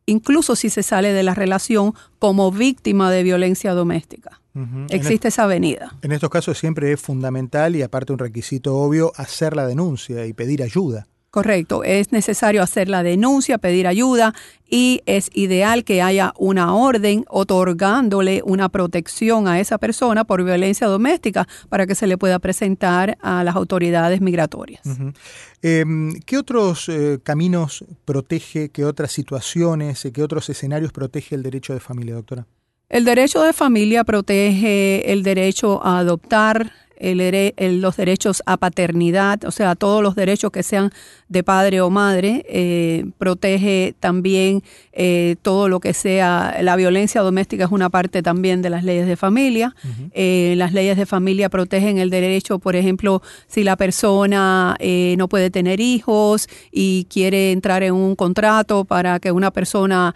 incluso 0.05 0.55
si 0.55 0.69
se 0.69 0.83
sale 0.83 1.11
de 1.11 1.23
la 1.23 1.33
relación 1.33 1.93
como 2.19 2.51
víctima 2.51 3.11
de 3.11 3.23
violencia 3.23 3.73
doméstica. 3.73 4.41
Uh 4.53 4.59
-huh. 4.59 4.85
Existe 4.89 5.29
esa 5.29 5.43
avenida. 5.43 5.91
En 6.03 6.11
estos 6.11 6.29
casos 6.29 6.57
siempre 6.57 6.91
es 6.91 7.01
fundamental 7.01 7.75
y 7.75 7.81
aparte 7.81 8.13
un 8.13 8.19
requisito 8.19 8.75
obvio 8.75 9.11
hacer 9.15 9.55
la 9.55 9.65
denuncia 9.65 10.25
y 10.27 10.33
pedir 10.33 10.61
ayuda. 10.61 11.07
Correcto, 11.35 11.83
es 11.83 12.13
necesario 12.13 12.63
hacer 12.63 12.87
la 12.87 13.03
denuncia, 13.03 13.57
pedir 13.57 13.87
ayuda 13.87 14.33
y 14.69 15.01
es 15.05 15.29
ideal 15.33 15.83
que 15.83 16.01
haya 16.01 16.31
una 16.37 16.73
orden 16.73 17.25
otorgándole 17.27 18.41
una 18.45 18.69
protección 18.69 19.49
a 19.49 19.59
esa 19.59 19.77
persona 19.77 20.23
por 20.23 20.45
violencia 20.45 20.87
doméstica 20.87 21.45
para 21.67 21.87
que 21.87 21.93
se 21.93 22.07
le 22.07 22.17
pueda 22.17 22.39
presentar 22.39 23.17
a 23.21 23.43
las 23.43 23.57
autoridades 23.57 24.21
migratorias. 24.21 24.85
Uh 24.85 24.89
-huh. 24.91 25.13
eh, 25.61 25.85
¿Qué 26.25 26.37
otros 26.37 26.87
eh, 26.87 27.19
caminos 27.21 27.83
protege, 28.05 28.69
qué 28.69 28.85
otras 28.85 29.11
situaciones, 29.11 30.07
qué 30.13 30.23
otros 30.23 30.49
escenarios 30.49 30.93
protege 30.93 31.35
el 31.35 31.43
derecho 31.43 31.73
de 31.73 31.81
familia, 31.81 32.15
doctora? 32.15 32.47
El 32.87 33.03
derecho 33.03 33.41
de 33.41 33.51
familia 33.51 34.05
protege 34.05 35.11
el 35.11 35.21
derecho 35.23 35.83
a 35.83 35.99
adoptar, 35.99 36.71
el, 37.11 37.21
el, 37.21 37.81
los 37.81 37.97
derechos 37.97 38.41
a 38.45 38.57
paternidad, 38.57 39.43
o 39.45 39.51
sea, 39.51 39.75
todos 39.75 40.01
los 40.01 40.15
derechos 40.15 40.51
que 40.51 40.63
sean 40.63 40.91
de 41.27 41.43
padre 41.43 41.81
o 41.81 41.89
madre, 41.89 42.45
eh, 42.49 43.05
protege 43.17 43.95
también 43.99 44.63
eh, 44.93 45.35
todo 45.41 45.69
lo 45.69 45.79
que 45.79 45.93
sea, 45.93 46.57
la 46.61 46.75
violencia 46.75 47.21
doméstica 47.21 47.65
es 47.65 47.71
una 47.71 47.89
parte 47.89 48.21
también 48.21 48.61
de 48.61 48.69
las 48.69 48.83
leyes 48.83 49.07
de 49.07 49.15
familia. 49.15 49.75
Uh 49.83 49.87
-huh. 49.87 50.11
eh, 50.13 50.53
las 50.57 50.73
leyes 50.73 50.97
de 50.97 51.05
familia 51.05 51.49
protegen 51.49 51.97
el 51.97 52.09
derecho, 52.09 52.59
por 52.59 52.75
ejemplo, 52.75 53.21
si 53.47 53.63
la 53.63 53.75
persona 53.75 54.75
eh, 54.79 55.15
no 55.17 55.27
puede 55.27 55.49
tener 55.49 55.79
hijos 55.79 56.47
y 56.71 57.05
quiere 57.09 57.51
entrar 57.51 57.83
en 57.83 57.93
un 57.93 58.15
contrato 58.15 58.85
para 58.85 59.19
que 59.19 59.31
una 59.31 59.51
persona 59.51 60.15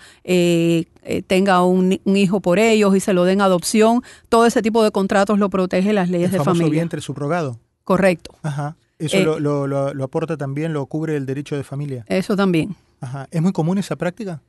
eh, 1.04 1.22
tenga 1.22 1.64
un, 1.64 2.00
un, 2.04 2.18
hijo 2.18 2.42
por 2.42 2.60
ellos 2.60 2.96
y 2.96 3.00
se 3.00 3.14
lo 3.14 3.24
den 3.24 3.42
adopción, 3.42 4.04
todo 4.28 4.46
ese 4.46 4.62
tipo 4.62 4.84
de 4.84 4.92
contratos 4.92 5.40
lo 5.40 5.50
protege 5.50 5.94
las 5.94 6.10
leyes 6.10 6.32
el 6.32 6.40
de 6.40 6.44
familia. 6.44 6.70
vientre 6.70 7.02
subrogado. 7.02 7.60
Correcto. 7.84 8.36
Ajá. 8.44 8.76
Eso 9.00 9.18
eh, 9.18 9.24
lo, 9.24 9.40
lo, 9.40 9.66
lo, 9.66 9.94
lo, 9.94 10.04
aporta 10.04 10.36
también, 10.36 10.74
lo 10.74 10.86
cubre 10.86 11.16
el 11.16 11.26
derecho 11.26 11.56
de 11.56 11.64
familia. 11.64 12.06
Eso 12.08 12.36
también. 12.36 12.76
Ajá. 13.00 13.28
¿Es 13.32 13.42
muy 13.42 13.54
común 13.54 13.78
esa 13.78 13.96
práctica? 13.96 14.42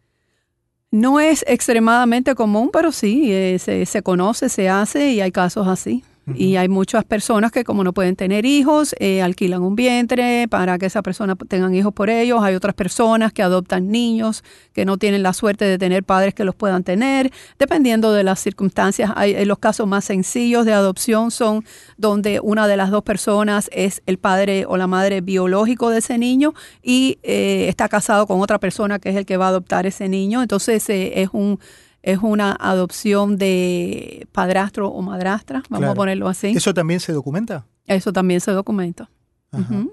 No 0.91 1.21
es 1.21 1.45
extremadamente 1.47 2.35
común, 2.35 2.71
pero 2.73 2.91
sí, 2.91 3.33
eh, 3.33 3.59
se, 3.61 3.87
se, 3.87 4.03
conoce, 4.03 4.49
se 4.49 4.69
hace 4.69 5.13
y 5.13 5.21
hay 5.21 5.31
casos 5.31 5.69
así. 5.69 6.03
Uh 6.31 6.35
-huh. 6.35 6.41
Y 6.41 6.57
hay 6.57 6.69
muchas 6.69 7.05
personas 7.05 7.53
que 7.53 7.65
como 7.65 7.85
no 7.85 7.93
pueden 7.93 8.17
tener 8.17 8.47
hijos, 8.47 8.95
eh, 8.99 9.23
alquilan 9.23 9.63
un 9.63 9.77
vientre 9.77 10.47
para 10.49 10.79
que 10.79 10.87
esa 10.87 11.03
persona 11.03 11.37
tengan 11.37 11.75
hijos 11.75 11.93
por 11.93 12.11
ellos. 12.11 12.43
Hay 12.43 12.55
otras 12.55 12.75
personas 12.75 13.33
que 13.33 13.43
adoptan 13.43 13.89
niños 13.89 14.45
que 14.73 14.85
no 14.85 14.97
tienen 14.97 15.23
la 15.23 15.33
suerte 15.33 15.65
de 15.65 15.79
tener 15.79 16.05
padres 16.05 16.35
que 16.35 16.45
los 16.45 16.55
puedan 16.55 16.85
tener, 16.85 17.31
dependiendo 17.59 18.13
de 18.13 18.23
las 18.25 18.41
circunstancias. 18.41 19.13
Hay, 19.17 19.35
eh, 19.35 19.47
los 19.47 19.59
casos 19.59 19.87
más 19.87 20.05
sencillos 20.05 20.65
de 20.65 20.73
adopción 20.73 21.31
son 21.31 21.65
donde 21.97 22.41
una 22.41 22.67
de 22.67 22.77
las 22.77 22.91
dos 22.91 23.03
personas 23.03 23.69
es 23.73 24.03
el 24.07 24.19
padre 24.19 24.65
o 24.67 24.77
la 24.77 24.87
madre 24.87 25.21
biológico 25.21 25.91
de 25.91 25.99
ese 25.99 26.19
niño 26.19 26.55
y 26.83 27.19
eh, 27.23 27.67
está 27.69 27.89
casado 27.89 28.27
con 28.27 28.41
otra 28.41 28.59
persona 28.59 28.99
que 28.99 29.11
es 29.11 29.17
el 29.17 29.27
que 29.27 29.37
va 29.37 29.47
a 29.47 29.49
adoptar 29.49 29.87
ese 29.87 30.09
niño. 30.09 30.43
Entonces 30.43 30.89
eh, 30.89 31.23
es 31.23 31.31
un 31.33 31.59
es 32.03 32.19
una 32.23 32.57
adopción 32.59 33.37
de 33.37 34.27
padrastro 34.33 34.89
o 34.89 35.03
madrastra, 35.03 35.63
vamos 35.69 35.81
claro. 35.81 35.93
a 35.93 35.95
ponerlo 35.95 36.29
así. 36.29 36.49
¿Eso 36.49 36.73
también 36.73 37.01
se 37.01 37.13
documenta? 37.13 37.67
Eso 37.87 38.13
también 38.13 38.41
se 38.41 38.53
documenta. 38.53 39.11
Uh 39.53 39.59
-huh. 39.59 39.93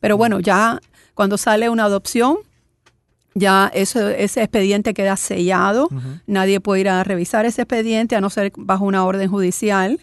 Pero 0.00 0.16
bueno, 0.16 0.40
ya 0.40 0.80
cuando 1.14 1.38
sale 1.38 1.68
una 1.68 1.84
adopción, 1.84 2.36
ya 3.34 3.70
eso, 3.72 4.08
ese 4.08 4.42
expediente 4.42 4.94
queda 4.94 5.16
sellado, 5.16 5.86
uh 5.90 5.94
-huh. 5.94 6.20
nadie 6.26 6.60
puede 6.60 6.82
ir 6.82 6.88
a 6.88 7.02
revisar 7.02 7.46
ese 7.46 7.62
expediente 7.62 8.14
a 8.16 8.20
no 8.20 8.30
ser 8.30 8.52
bajo 8.56 8.84
una 8.84 9.04
orden 9.04 9.28
judicial 9.30 9.98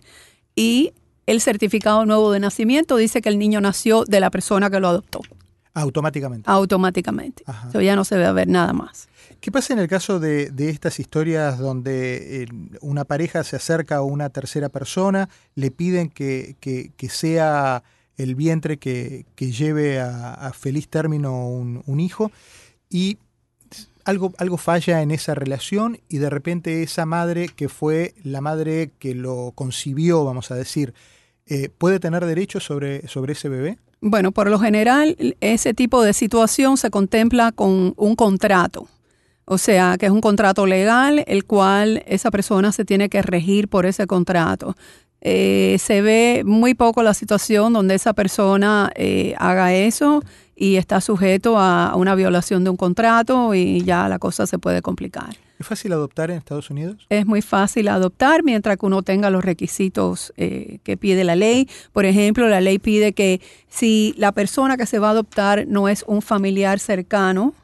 y 0.55 0.93
el 1.25 1.41
certificado 1.41 2.05
nuevo 2.05 2.31
de 2.31 2.39
nacimiento 2.39 2.97
dice 2.97 3.21
que 3.21 3.29
el 3.29 3.37
niño 3.37 3.61
nació 3.61 4.03
de 4.03 4.19
la 4.19 4.31
persona 4.31 4.69
que 4.69 4.79
lo 4.79 4.87
adoptó. 4.87 5.21
Automáticamente. 5.75 6.49
Automáticamente. 6.49 7.43
Eso 7.69 7.81
ya 7.81 7.95
no 7.95 8.03
se 8.03 8.17
ve 8.17 8.31
ver 8.33 8.47
nada 8.47 8.73
más. 8.73 9.07
¿Qué 9.41 9.51
pasa 9.51 9.71
en 9.73 9.79
el 9.79 9.87
caso 9.87 10.19
de, 10.19 10.51
estas 10.57 10.99
historias 10.99 11.59
donde 11.59 12.43
eh, 12.43 12.47
una 12.81 13.05
pareja 13.05 13.43
se 13.43 13.55
acerca 13.55 13.97
a 13.97 14.01
una 14.01 14.29
tercera 14.29 14.67
persona, 14.67 15.29
le 15.55 15.71
piden 15.71 16.09
que, 16.09 16.55
sea 17.09 17.83
el 18.17 18.35
vientre 18.35 18.77
que, 18.77 19.25
lleve 19.37 20.01
a, 20.01 20.51
feliz 20.53 20.89
término 20.89 21.47
un, 21.47 21.99
hijo 21.99 22.31
y 22.89 23.17
algo, 24.03 24.33
algo 24.39 24.57
falla 24.57 25.01
en 25.01 25.11
esa 25.11 25.35
relación 25.35 25.99
y 26.09 26.17
de 26.17 26.29
repente 26.29 26.83
esa 26.83 27.05
madre 27.05 27.47
que 27.47 27.69
fue 27.69 28.15
la 28.23 28.41
madre 28.41 28.91
que 28.99 29.15
lo 29.15 29.53
concibió, 29.55 30.25
vamos 30.25 30.51
a 30.51 30.55
decir, 30.55 30.93
eh, 31.45 31.69
¿puede 31.69 31.99
tener 31.99 32.25
derecho 32.25 32.59
sobre, 32.59 33.07
sobre 33.07 33.33
ese 33.33 33.47
bebé? 33.47 33.77
Bueno, 34.01 34.31
por 34.31 34.49
lo 34.49 34.59
general, 34.59 35.15
ese 35.39 35.73
tipo 35.73 36.03
de 36.03 36.13
situación 36.13 36.75
se 36.77 36.89
contempla 36.89 37.51
con 37.53 37.93
un 37.95 38.15
contrato. 38.15 38.87
O 39.51 39.57
sea, 39.57 39.97
que 39.97 40.05
es 40.05 40.11
un 40.11 40.21
contrato 40.21 40.67
legal, 40.67 41.23
el 41.25 41.43
cual 41.43 42.03
esa 42.05 42.29
persona 42.29 42.71
se 42.71 42.85
tiene 42.85 43.09
que 43.09 43.23
regir 43.23 43.67
por 43.67 43.87
ese 43.87 44.05
contrato. 44.05 44.75
Eh, 45.21 45.77
se 45.79 46.03
ve 46.03 46.43
muy 46.45 46.75
poco 46.75 47.01
la 47.01 47.15
situación 47.15 47.73
donde 47.73 47.95
esa 47.95 48.13
persona 48.13 48.91
eh, 48.93 49.33
haga 49.39 49.73
eso 49.73 50.23
y 50.55 50.75
está 50.75 51.01
sujeto 51.01 51.57
a 51.57 51.95
una 51.95 52.13
violación 52.13 52.63
de 52.63 52.69
un 52.69 52.77
contrato 52.77 53.55
y 53.55 53.83
ya 53.83 54.07
la 54.07 54.19
cosa 54.19 54.45
se 54.45 54.59
puede 54.59 54.83
complicar. 54.83 55.35
¿Es 55.57 55.65
fácil 55.65 55.93
adoptar 55.93 56.29
en 56.29 56.37
Estados 56.37 56.69
Unidos? 56.69 57.07
Es 57.09 57.25
muy 57.25 57.41
fácil 57.41 57.87
adoptar 57.87 58.43
mientras 58.43 58.77
que 58.77 58.85
uno 58.85 59.01
tenga 59.01 59.31
los 59.31 59.43
requisitos 59.43 60.31
eh, 60.37 60.77
que 60.83 60.95
pide 60.95 61.23
la 61.23 61.35
ley. 61.35 61.67
Por 61.91 62.05
ejemplo, 62.05 62.47
la 62.49 62.61
ley 62.61 62.77
pide 62.77 63.13
que 63.13 63.41
si 63.67 64.13
la 64.15 64.31
persona 64.31 64.77
que 64.77 64.85
se 64.85 64.99
va 64.99 65.07
a 65.07 65.11
adoptar 65.11 65.65
no 65.67 65.89
es 65.89 66.05
un 66.05 66.21
familiar 66.21 66.77
cercano, 66.79 67.55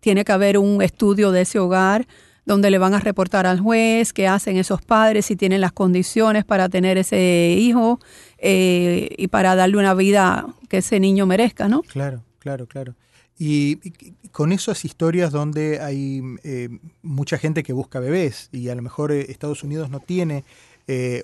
tiene 0.00 0.24
que 0.24 0.32
haber 0.32 0.58
un 0.58 0.82
estudio 0.82 1.30
de 1.30 1.42
ese 1.42 1.58
hogar 1.58 2.06
donde 2.50 2.70
le 2.70 2.78
van 2.78 2.94
a 2.94 3.00
reportar 3.00 3.46
al 3.46 3.60
juez 3.60 4.12
qué 4.12 4.26
hacen 4.26 4.56
esos 4.56 4.82
padres, 4.82 5.26
si 5.26 5.36
tienen 5.36 5.60
las 5.60 5.72
condiciones 5.72 6.44
para 6.44 6.68
tener 6.68 6.98
ese 6.98 7.54
hijo 7.56 8.00
eh, 8.38 9.08
y 9.16 9.28
para 9.28 9.54
darle 9.54 9.76
una 9.76 9.94
vida 9.94 10.46
que 10.68 10.78
ese 10.78 10.98
niño 11.00 11.26
merezca, 11.26 11.68
¿no? 11.68 11.82
Claro, 11.82 12.24
claro, 12.40 12.66
claro. 12.66 12.94
Y, 13.38 13.76
con 14.32 14.52
esas 14.52 14.84
historias 14.84 15.32
donde 15.32 15.80
hay 15.80 16.22
eh, 16.44 16.68
mucha 17.02 17.38
gente 17.38 17.62
que 17.62 17.72
busca 17.72 18.00
bebés 18.00 18.48
y 18.52 18.68
a 18.68 18.74
lo 18.74 18.82
mejor 18.82 19.12
eh, 19.12 19.26
Estados 19.28 19.62
Unidos 19.64 19.90
no 19.90 20.00
tiene 20.00 20.44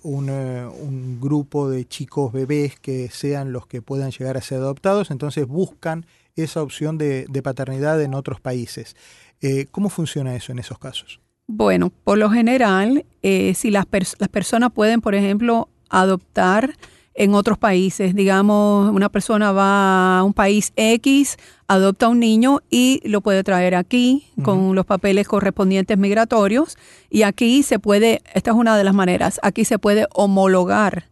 un, 0.04 0.30
un, 0.30 1.20
grupo 1.20 1.68
de 1.68 1.88
chicos 1.88 2.32
bebés 2.32 2.78
que 2.78 3.08
sean 3.10 3.52
los 3.52 3.66
que 3.66 3.82
puedan 3.82 4.12
llegar 4.12 4.36
a 4.36 4.40
ser 4.40 4.58
adoptados, 4.58 5.10
entonces 5.10 5.48
buscan 5.48 6.06
esa 6.36 6.62
opción 6.62 6.98
de, 6.98 7.26
paternidad 7.42 8.00
en 8.02 8.14
otros 8.14 8.40
países. 8.40 8.96
Eh, 9.40 9.66
¿Cómo 9.70 9.88
funciona 9.88 10.34
eso 10.36 10.52
en 10.52 10.58
esos 10.58 10.78
casos? 10.78 11.20
Bueno, 11.46 11.92
por 12.04 12.18
lo 12.18 12.30
general, 12.30 13.04
eh, 13.22 13.54
si 13.54 13.70
las, 13.70 13.86
las 14.18 14.28
personas 14.28 14.72
pueden, 14.72 15.00
por 15.00 15.14
ejemplo, 15.14 15.68
adoptar 15.88 16.74
en 17.16 17.34
otros 17.34 17.58
países. 17.58 18.14
Digamos, 18.14 18.90
una 18.94 19.08
persona 19.08 19.50
va 19.50 20.18
a 20.18 20.22
un 20.22 20.32
país 20.32 20.72
X, 20.76 21.36
adopta 21.66 22.06
a 22.06 22.08
un 22.10 22.20
niño 22.20 22.60
y 22.70 23.00
lo 23.04 23.22
puede 23.22 23.42
traer 23.42 23.74
aquí 23.74 24.30
con 24.42 24.74
los 24.74 24.86
papeles 24.86 25.26
correspondientes 25.26 25.98
migratorios. 25.98 26.76
Y 27.10 27.22
aquí 27.22 27.62
se 27.62 27.78
puede, 27.78 28.22
esta 28.34 28.50
es 28.50 28.56
una 28.56 28.76
de 28.76 28.84
las 28.84 28.94
maneras, 28.94 29.40
aquí 29.42 29.64
se 29.64 29.78
puede 29.78 30.06
homologar 30.14 31.08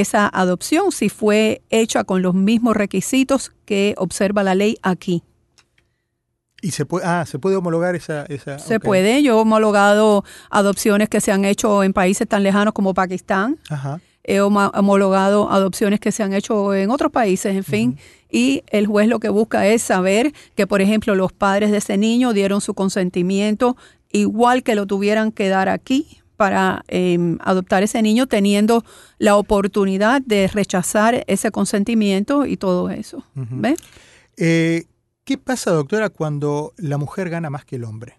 esa 0.00 0.28
adopción 0.28 0.92
si 0.92 1.08
fue 1.08 1.62
hecha 1.70 2.04
con 2.04 2.22
los 2.22 2.34
mismos 2.34 2.76
requisitos 2.76 3.52
que 3.64 3.94
observa 3.96 4.42
la 4.42 4.54
ley 4.54 4.76
aquí. 4.82 5.22
¿Y 6.60 6.70
se 6.70 6.86
puede, 6.86 7.04
ah, 7.06 7.26
se 7.26 7.38
puede 7.38 7.56
homologar 7.56 7.94
esa? 7.94 8.24
esa 8.24 8.58
se 8.58 8.80
puede. 8.80 9.22
Yo 9.22 9.36
he 9.36 9.40
homologado 9.40 10.24
adopciones 10.50 11.10
que 11.10 11.20
se 11.20 11.30
han 11.30 11.44
hecho 11.44 11.82
en 11.82 11.92
países 11.92 12.26
tan 12.26 12.42
lejanos 12.42 12.72
como 12.72 12.94
Pakistán. 12.94 13.58
He 14.22 14.40
homologado 14.40 15.50
adopciones 15.50 16.00
que 16.00 16.10
se 16.10 16.22
han 16.22 16.32
hecho 16.32 16.72
en 16.72 16.90
otros 16.90 17.12
países, 17.12 17.54
en 17.54 17.64
fin. 17.64 17.98
Y 18.30 18.62
el 18.68 18.86
juez 18.86 19.08
lo 19.08 19.20
que 19.20 19.28
busca 19.28 19.66
es 19.66 19.82
saber 19.82 20.32
que, 20.54 20.66
por 20.66 20.80
ejemplo, 20.80 21.14
los 21.14 21.32
padres 21.32 21.70
de 21.70 21.76
ese 21.76 21.98
niño 21.98 22.32
dieron 22.32 22.62
su 22.62 22.72
consentimiento 22.72 23.76
igual 24.10 24.62
que 24.62 24.74
lo 24.74 24.86
tuvieran 24.86 25.32
que 25.32 25.48
dar 25.50 25.68
aquí 25.68 26.23
para 26.36 26.84
em, 26.88 27.38
adoptar 27.40 27.82
ese 27.82 28.02
niño 28.02 28.26
teniendo 28.26 28.84
la 29.18 29.36
oportunidad 29.36 30.22
de 30.22 30.48
rechazar 30.48 31.24
ese 31.26 31.50
consentimiento 31.50 32.46
y 32.46 32.56
todo 32.56 32.90
eso. 32.90 33.24
Eh, 34.36 34.84
¿Qué 35.24 35.38
pasa, 35.38 35.70
doctora, 35.70 36.10
cuando 36.10 36.74
la 36.76 36.98
mujer 36.98 37.30
gana 37.30 37.50
más 37.50 37.64
que 37.64 37.76
el 37.76 37.84
hombre? 37.84 38.18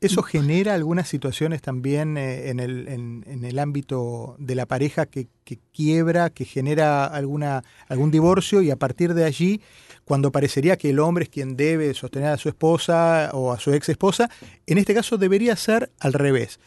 ¿Eso 0.00 0.22
genera 0.22 0.74
algunas 0.74 1.08
situaciones 1.08 1.60
también 1.60 2.16
eh, 2.16 2.50
en, 2.50 2.60
el, 2.60 2.86
en, 2.86 3.44
el, 3.44 3.58
ámbito 3.58 4.36
de 4.38 4.54
la 4.54 4.64
pareja 4.64 5.06
que, 5.06 5.26
que, 5.42 5.58
quiebra, 5.72 6.30
que 6.30 6.44
genera 6.44 7.04
alguna, 7.04 7.64
algún 7.88 8.12
divorcio 8.12 8.62
y 8.62 8.70
a 8.70 8.76
partir 8.76 9.12
de 9.14 9.24
allí, 9.24 9.60
cuando 10.04 10.30
parecería 10.30 10.76
que 10.76 10.90
el 10.90 11.00
hombre 11.00 11.24
es 11.24 11.30
quien 11.30 11.56
debe 11.56 11.92
sostener 11.94 12.28
a 12.28 12.36
su 12.36 12.48
esposa 12.48 13.30
o 13.34 13.52
a 13.52 13.58
su 13.58 13.74
ex 13.74 13.88
esposa, 13.88 14.30
en 14.66 14.78
este 14.78 14.94
caso 14.94 15.18
debería 15.18 15.56
ser 15.56 15.90
al 15.98 16.12
revés. 16.12 16.60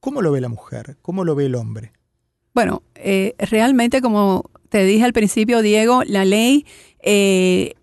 ¿Cómo 0.00 0.22
lo 0.22 0.32
ve 0.32 0.40
la 0.40 0.48
mujer? 0.48 0.96
¿Cómo 1.02 1.24
lo 1.24 1.34
ve 1.34 1.46
el 1.46 1.54
hombre? 1.54 1.92
Bueno, 2.54 2.82
eh, 2.94 3.34
realmente, 3.38 4.00
como 4.00 4.50
te 4.68 4.84
dije 4.84 5.04
al 5.04 5.12
principio, 5.12 5.62
Diego, 5.62 6.02
la 6.04 6.24
ley 6.24 6.66
eh, 7.00 7.74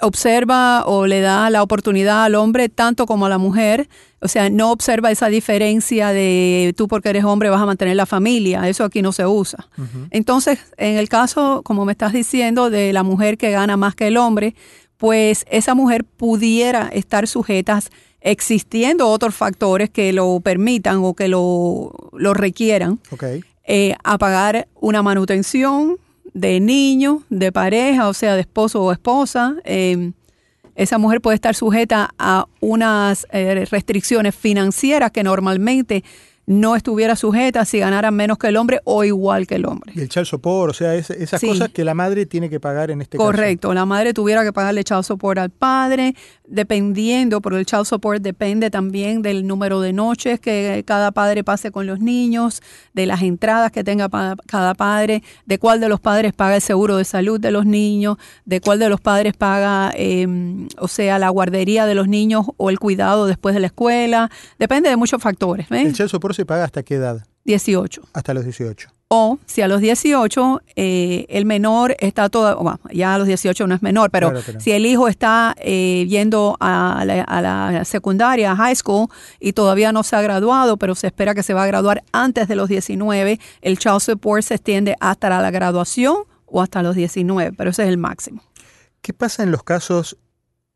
observa 0.00 0.84
o 0.86 1.06
le 1.06 1.20
da 1.20 1.50
la 1.50 1.62
oportunidad 1.62 2.24
al 2.24 2.34
hombre 2.34 2.68
tanto 2.68 3.06
como 3.06 3.26
a 3.26 3.28
la 3.28 3.38
mujer. 3.38 3.88
O 4.20 4.28
sea, 4.28 4.50
no 4.50 4.70
observa 4.70 5.10
esa 5.10 5.28
diferencia 5.28 6.08
de 6.08 6.74
tú 6.76 6.88
porque 6.88 7.10
eres 7.10 7.24
hombre 7.24 7.50
vas 7.50 7.60
a 7.60 7.66
mantener 7.66 7.96
la 7.96 8.06
familia. 8.06 8.68
Eso 8.68 8.84
aquí 8.84 9.02
no 9.02 9.12
se 9.12 9.26
usa. 9.26 9.68
Entonces, 10.10 10.58
en 10.76 10.96
el 10.96 11.08
caso, 11.08 11.62
como 11.62 11.84
me 11.84 11.92
estás 11.92 12.12
diciendo, 12.12 12.70
de 12.70 12.92
la 12.92 13.02
mujer 13.02 13.36
que 13.36 13.50
gana 13.50 13.76
más 13.76 13.94
que 13.94 14.06
el 14.06 14.16
hombre, 14.16 14.54
pues 14.96 15.44
esa 15.50 15.74
mujer 15.74 16.04
pudiera 16.04 16.88
estar 16.88 17.26
sujeta 17.28 17.80
existiendo 18.24 19.08
otros 19.08 19.34
factores 19.34 19.90
que 19.90 20.12
lo 20.12 20.40
permitan 20.40 20.96
o 21.04 21.14
que 21.14 21.28
lo, 21.28 21.92
requieran, 22.32 22.98
eh, 23.66 23.94
a 24.02 24.18
pagar 24.18 24.66
una 24.80 25.02
manutención 25.02 25.98
de 26.32 26.58
niño, 26.58 27.22
de 27.28 27.52
pareja, 27.52 28.08
o 28.08 28.14
sea, 28.14 28.34
de 28.34 28.40
esposo 28.40 28.82
o 28.82 28.92
esposa. 28.92 29.56
Em, 29.64 30.14
esa 30.74 30.96
mujer 30.96 31.20
puede 31.20 31.36
estar 31.36 31.54
sujeta 31.54 32.14
a 32.18 32.46
unas 32.60 33.26
eh, 33.30 33.66
restricciones 33.70 34.34
financieras 34.34 35.12
que 35.12 35.22
normalmente 35.22 36.02
no 36.46 36.76
estuviera 36.76 37.16
sujeta 37.16 37.64
si 37.64 37.78
ganara 37.78 38.10
menos 38.10 38.38
que 38.38 38.48
el 38.48 38.56
hombre 38.56 38.80
o 38.84 39.04
igual 39.04 39.46
que 39.46 39.54
el 39.56 39.66
hombre. 39.66 39.92
Y 39.94 40.00
el 40.00 40.08
child 40.08 40.26
support, 40.26 40.70
o 40.70 40.74
sea, 40.74 40.94
esas 40.94 41.40
cosas 41.40 41.70
que 41.70 41.84
la 41.84 41.94
madre 41.94 42.26
tiene 42.26 42.50
que 42.50 42.60
pagar 42.60 42.90
en 42.90 43.00
este 43.00 43.16
caso. 43.16 43.26
Correcto, 43.26 43.72
la 43.72 43.86
madre 43.86 44.12
tuviera 44.12 44.44
que 44.44 44.52
pagarle 44.52 44.84
child 44.84 45.04
support 45.04 45.38
al 45.38 45.50
padre, 45.50 46.14
dependiendo, 46.46 47.40
pero 47.40 47.56
el 47.56 47.64
child 47.64 47.86
support 47.86 48.22
depende 48.22 48.70
también 48.70 49.22
del 49.22 49.46
número 49.46 49.80
de 49.80 49.92
noches 49.92 50.40
que 50.40 50.84
cada 50.86 51.12
padre 51.12 51.44
pase 51.44 51.70
con 51.70 51.86
los 51.86 52.00
niños, 52.00 52.62
de 52.92 53.06
las 53.06 53.22
entradas 53.22 53.72
que 53.72 53.82
tenga 53.82 54.10
cada 54.46 54.74
padre, 54.74 55.22
de 55.46 55.58
cuál 55.58 55.80
de 55.80 55.88
los 55.88 56.00
padres 56.00 56.32
paga 56.34 56.56
el 56.56 56.62
seguro 56.62 56.96
de 56.96 57.04
salud 57.04 57.40
de 57.40 57.50
los 57.50 57.64
niños, 57.64 58.18
de 58.44 58.60
cuál 58.60 58.78
de 58.78 58.88
los 58.88 59.00
padres 59.00 59.34
paga, 59.34 59.92
em, 59.96 60.68
o 60.78 60.88
sea, 60.88 61.18
la 61.18 61.30
guardería 61.30 61.86
de 61.86 61.94
los 61.94 62.08
niños 62.08 62.46
o 62.56 62.70
el 62.70 62.78
cuidado 62.78 63.26
después 63.26 63.54
de 63.54 63.60
la 63.60 63.68
escuela, 63.68 64.30
depende 64.58 64.90
de 64.90 64.96
muchos 64.96 65.22
factores. 65.22 65.66
El 65.70 65.94
child 65.94 66.10
support 66.10 66.33
se 66.34 66.44
paga 66.44 66.64
hasta 66.64 66.82
qué 66.82 66.96
edad? 66.96 67.26
18. 67.44 68.02
Hasta 68.12 68.34
los 68.34 68.44
18. 68.44 68.88
O 69.08 69.38
si 69.46 69.60
a 69.62 69.68
los 69.68 69.80
18 69.80 70.62
eh, 70.76 71.26
el 71.28 71.44
menor 71.44 71.94
está 72.00 72.28
todo, 72.30 72.56
bueno, 72.56 72.80
ya 72.92 73.14
a 73.14 73.18
los 73.18 73.26
18 73.26 73.66
no 73.66 73.74
es 73.74 73.82
menor, 73.82 74.10
pero, 74.10 74.32
si 74.58 74.72
el 74.72 74.86
hijo 74.86 75.08
está 75.08 75.54
eh, 75.58 76.06
yendo 76.08 76.56
a 76.58 77.04
la, 77.04 77.84
secundaria, 77.84 78.56
high 78.56 78.74
school, 78.74 79.08
y 79.38 79.52
todavía 79.52 79.92
no 79.92 80.02
se 80.02 80.16
ha 80.16 80.22
graduado, 80.22 80.78
pero 80.78 80.94
se 80.94 81.06
espera 81.06 81.34
que 81.34 81.42
se 81.42 81.54
va 81.54 81.64
a 81.64 81.66
graduar 81.66 82.02
antes 82.12 82.48
de 82.48 82.56
los 82.56 82.68
19, 82.68 83.38
el 83.60 83.78
child 83.78 84.00
support 84.00 84.42
se 84.42 84.54
extiende 84.54 84.96
hasta 85.00 85.28
la 85.28 85.50
graduación 85.50 86.16
o 86.46 86.62
hasta 86.62 86.82
los 86.82 86.96
19, 86.96 87.52
pero 87.56 87.70
ese 87.70 87.82
es 87.82 87.88
el 87.90 87.98
máximo. 87.98 88.42
¿Qué 89.02 89.12
pasa 89.12 89.42
en 89.42 89.50
los 89.50 89.62
casos 89.62 90.16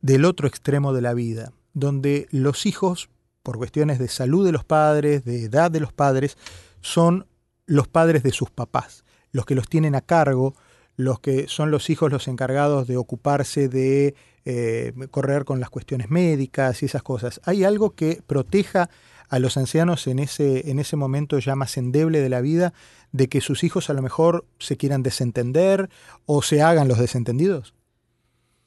del 0.01 0.25
otro 0.25 0.47
extremo 0.47 0.93
de 0.93 1.03
la 1.03 1.15
vida, 1.15 1.53
donde 1.73 2.29
los 2.31 2.67
hijos 2.67 3.09
por 3.49 3.57
cuestiones 3.57 3.99
de 3.99 4.09
salud 4.09 4.45
de 4.45 4.53
los 4.53 4.63
padres, 4.63 5.25
de 5.25 5.45
edad 5.45 5.71
de 5.71 5.81
los 5.81 5.91
padres, 5.91 6.37
son 6.83 7.27
los 7.65 7.89
padres 7.89 8.23
de 8.23 8.31
sus 8.31 8.51
papás, 8.51 9.07
los 9.33 9.47
que 9.47 9.55
los 9.55 9.71
tienen 9.71 9.95
a 9.95 10.03
cargo, 10.03 10.55
los 10.97 11.21
que 11.21 11.49
son 11.49 11.71
los 11.71 11.89
hijos 11.89 12.13
los 12.13 12.29
encargados 12.29 12.87
de 12.87 12.99
ocuparse 12.99 13.71
de 13.71 14.15
eh, 14.45 14.93
correr 15.11 15.47
con 15.47 15.61
las 15.61 15.71
cuestiones 15.71 16.11
médicas 16.11 16.83
y 16.83 16.85
esas 16.85 17.03
cosas. 17.03 17.41
¿Hay 17.43 17.65
algo 17.65 17.93
que 17.93 18.21
proteja 18.27 18.91
a 19.31 19.39
los 19.39 19.57
ancianos 19.57 20.07
en 20.09 20.19
ese, 20.19 20.71
en 20.71 20.79
ese 20.79 20.97
momento 20.97 21.39
ya 21.39 21.57
más 21.57 21.79
endeble 21.79 22.21
de 22.21 22.29
la 22.29 22.43
vida 22.43 22.75
de 23.13 23.31
que 23.31 23.41
sus 23.41 23.65
hijos 23.65 23.89
a 23.89 23.95
lo 23.95 24.03
mejor 24.03 24.45
se 24.59 24.77
quieran 24.77 25.03
desentender 25.03 25.89
o 26.27 26.43
se 26.43 26.61
hagan 26.61 26.87
los 26.87 26.99
desentendidos? 26.99 27.73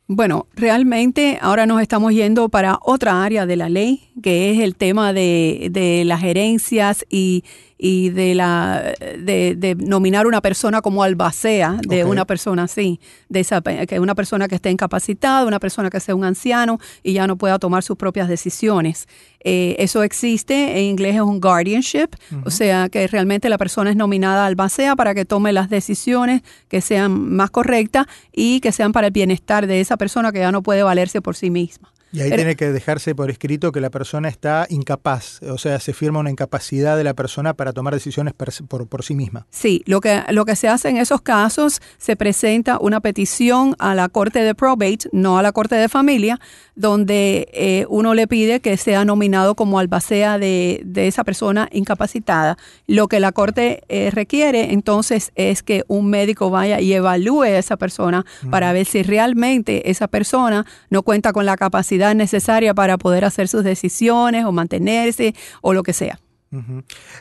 Bueno, 0.07 0.47
realmente 0.55 1.37
ahora 1.41 1.65
nos 1.65 1.81
estamos 1.81 2.11
yendo 2.13 2.49
para 2.49 2.79
otra 2.81 3.23
área 3.23 3.45
de 3.45 3.55
la 3.55 3.69
ley, 3.69 4.11
que 4.21 4.51
es 4.51 4.59
el 4.59 4.75
tema 4.75 5.13
de, 5.13 5.69
de 5.71 6.03
las 6.03 6.23
herencias 6.23 7.05
y, 7.09 7.43
y 7.83 8.11
de 8.11 8.35
la 8.35 8.93
de, 9.17 9.55
de, 9.57 9.73
nominar 9.73 10.27
una 10.27 10.39
persona 10.39 10.83
como 10.83 11.01
albacea 11.01 11.79
de 11.81 12.05
una 12.05 12.25
persona 12.25 12.63
así, 12.65 12.99
de 13.27 13.39
esa 13.39 13.59
que 13.61 13.99
una 13.99 14.13
persona 14.13 14.47
que 14.47 14.53
esté 14.53 14.69
incapacitada, 14.69 15.47
una 15.47 15.59
persona 15.59 15.89
que 15.89 15.99
sea 15.99 16.13
un 16.13 16.23
anciano 16.23 16.79
y 17.01 17.13
ya 17.13 17.25
no 17.25 17.37
pueda 17.37 17.57
tomar 17.57 17.81
sus 17.81 17.97
propias 17.97 18.29
decisiones. 18.29 19.07
Eh, 19.43 19.75
eso 19.79 20.03
existe, 20.03 20.77
en 20.77 20.83
inglés 20.83 21.15
es 21.15 21.21
un 21.21 21.41
guardianship, 21.41 22.09
o 22.45 22.51
sea 22.51 22.87
que 22.87 23.07
realmente 23.07 23.49
la 23.49 23.57
persona 23.57 23.89
es 23.89 23.95
nominada 23.95 24.45
albacea 24.45 24.95
para 24.95 25.15
que 25.15 25.25
tome 25.25 25.51
las 25.51 25.71
decisiones 25.71 26.43
que 26.67 26.81
sean 26.81 27.31
más 27.31 27.49
correctas 27.49 28.05
y 28.31 28.59
que 28.59 28.71
sean 28.71 28.91
para 28.91 29.07
el 29.07 29.13
bienestar 29.13 29.65
de 29.65 29.81
esa 29.81 29.97
persona 29.97 30.31
que 30.31 30.37
ya 30.37 30.51
no 30.51 30.61
puede 30.61 30.83
valerse 30.83 31.19
por 31.19 31.35
sí 31.35 31.49
misma. 31.49 31.90
Y 32.11 32.21
ahí 32.21 32.31
tiene 32.31 32.55
que 32.55 32.71
dejarse 32.71 33.15
por 33.15 33.29
escrito 33.31 33.71
que 33.71 33.79
la 33.79 33.89
persona 33.89 34.27
está 34.27 34.65
incapaz, 34.69 35.41
o 35.43 35.57
sea, 35.57 35.79
se 35.79 35.93
firma 35.93 36.19
una 36.19 36.29
incapacidad 36.29 36.97
de 36.97 37.03
la 37.03 37.13
persona 37.13 37.53
para 37.53 37.73
tomar 37.73 37.93
decisiones 37.93 38.33
por, 38.33 38.87
por, 38.87 39.03
sí 39.03 39.15
misma. 39.15 39.47
Sí, 39.49 39.81
lo 39.85 40.01
que, 40.01 40.21
lo 40.29 40.45
que 40.45 40.55
se 40.55 40.67
hace 40.67 40.89
en 40.89 40.97
esos 40.97 41.21
casos, 41.21 41.81
se 41.97 42.15
presenta 42.15 42.79
una 42.79 42.99
petición 42.99 43.75
a 43.79 43.95
la 43.95 44.09
Corte 44.09 44.39
de 44.39 44.55
Probate, 44.55 45.09
no 45.11 45.37
a 45.37 45.41
la 45.41 45.51
Corte 45.51 45.75
de 45.75 45.89
Familia, 45.89 46.39
donde 46.75 47.47
eh, 47.53 47.85
uno 47.89 48.13
le 48.13 48.27
pide 48.27 48.59
que 48.59 48.75
sea 48.77 49.05
nominado 49.05 49.55
como 49.55 49.79
albacea 49.79 50.37
de, 50.37 50.81
de 50.85 51.07
esa 51.07 51.23
persona 51.23 51.69
incapacitada. 51.71 52.57
Lo 52.87 53.07
que 53.07 53.19
la 53.19 53.31
Corte 53.31 53.83
eh, 53.87 54.11
requiere 54.11 54.73
entonces 54.73 55.31
es 55.35 55.63
que 55.63 55.83
un 55.87 56.09
médico 56.09 56.49
vaya 56.49 56.79
y 56.81 56.93
evalúe 56.93 57.43
a 57.43 57.57
esa 57.57 57.77
persona 57.77 58.25
para 58.49 58.73
ver 58.73 58.85
si 58.85 59.03
realmente 59.03 59.89
esa 59.89 60.07
persona 60.07 60.65
no 60.89 61.03
cuenta 61.03 61.33
con 61.33 61.45
la 61.45 61.55
capacidad 61.57 62.00
necesaria 62.15 62.73
para 62.73 62.97
poder 62.97 63.25
hacer 63.25 63.47
sus 63.47 63.63
decisiones 63.63 64.45
o 64.45 64.51
mantenerse 64.51 65.33
o 65.61 65.73
lo 65.73 65.83
que 65.83 65.93
sea. 65.93 66.19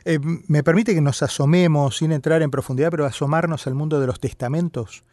Eh, 0.05 0.19
me 0.49 0.63
permite 0.65 0.95
que 0.95 1.01
nos 1.01 1.23
asomemos, 1.23 1.99
sin 1.99 2.13
entrar 2.13 2.43
en 2.43 2.51
profundidad, 2.51 2.91
pero 2.91 3.07
asomarnos 3.07 3.67
al 3.67 3.75
mundo 3.75 4.01
de 4.01 4.07
los 4.07 4.19
testamentos. 4.19 5.05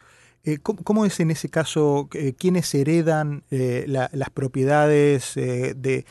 Eh, 0.44 0.58
¿cómo, 0.58 1.04
es 1.04 1.20
en 1.20 1.30
ese 1.30 1.48
caso, 1.48 2.08
eh, 2.14 2.34
quiénes 2.36 2.72
heredan 2.74 3.44
las 3.50 4.30
propiedades 4.30 5.34
de, 5.34 6.04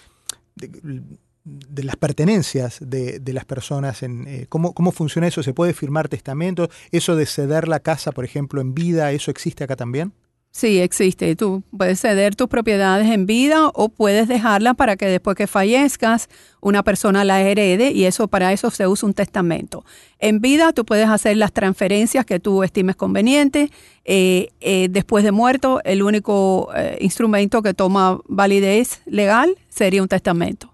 de, 0.56 1.84
las 1.84 1.96
pertenencias 1.98 2.80
de, 2.82 3.22
las 3.34 3.46
personas? 3.46 4.04
En, 4.04 4.46
¿cómo, 4.48 4.74
¿Cómo 4.74 4.92
funciona 4.92 5.28
eso? 5.28 5.44
¿Se 5.44 5.54
puede 5.54 5.74
firmar 5.74 6.08
testamentos? 6.08 6.70
¿Eso 6.92 7.16
de 7.16 7.26
ceder 7.26 7.68
la 7.68 7.80
casa, 7.82 8.12
por 8.12 8.26
ejemplo, 8.26 8.62
en 8.62 8.74
vida, 8.74 9.12
eso 9.12 9.32
existe 9.32 9.64
acá 9.64 9.76
también? 9.76 10.14
Sí, 10.58 10.80
existe. 10.80 11.36
Tú 11.36 11.62
puedes 11.78 12.02
ceder 12.02 12.36
tus 12.36 12.48
propiedades 12.48 13.12
en 13.12 13.28
vida 13.28 13.68
o 13.76 13.90
puedes 13.90 14.28
dejarlas 14.28 14.74
para 14.74 14.96
que 14.96 15.06
después 15.06 15.38
que 15.38 15.46
fallezcas 15.46 16.30
una 16.62 16.82
persona 16.82 17.24
la 17.24 17.44
herede 17.44 17.92
y 17.92 18.06
eso 18.06 18.28
para 18.28 18.52
eso 18.52 18.72
se 18.72 18.88
usa 18.88 19.06
un 19.06 19.14
testamento. 19.14 19.86
En 20.18 20.42
vida 20.42 20.74
tú 20.74 20.84
puedes 20.84 21.08
hacer 21.10 21.38
las 21.38 21.54
transferencias 21.54 22.26
que 22.26 22.40
tú 22.40 22.64
estimes 22.64 22.96
conveniente. 22.96 23.70
Eh, 24.04 24.50
eh, 24.60 24.88
después 24.90 25.24
de 25.24 25.32
muerto, 25.32 25.80
el 25.84 26.02
único 26.02 26.70
eh, 26.76 26.98
instrumento 27.02 27.62
que 27.62 27.76
toma 27.76 28.20
validez 28.28 29.02
legal 29.06 29.56
sería 29.70 30.02
un 30.02 30.08
testamento. 30.08 30.74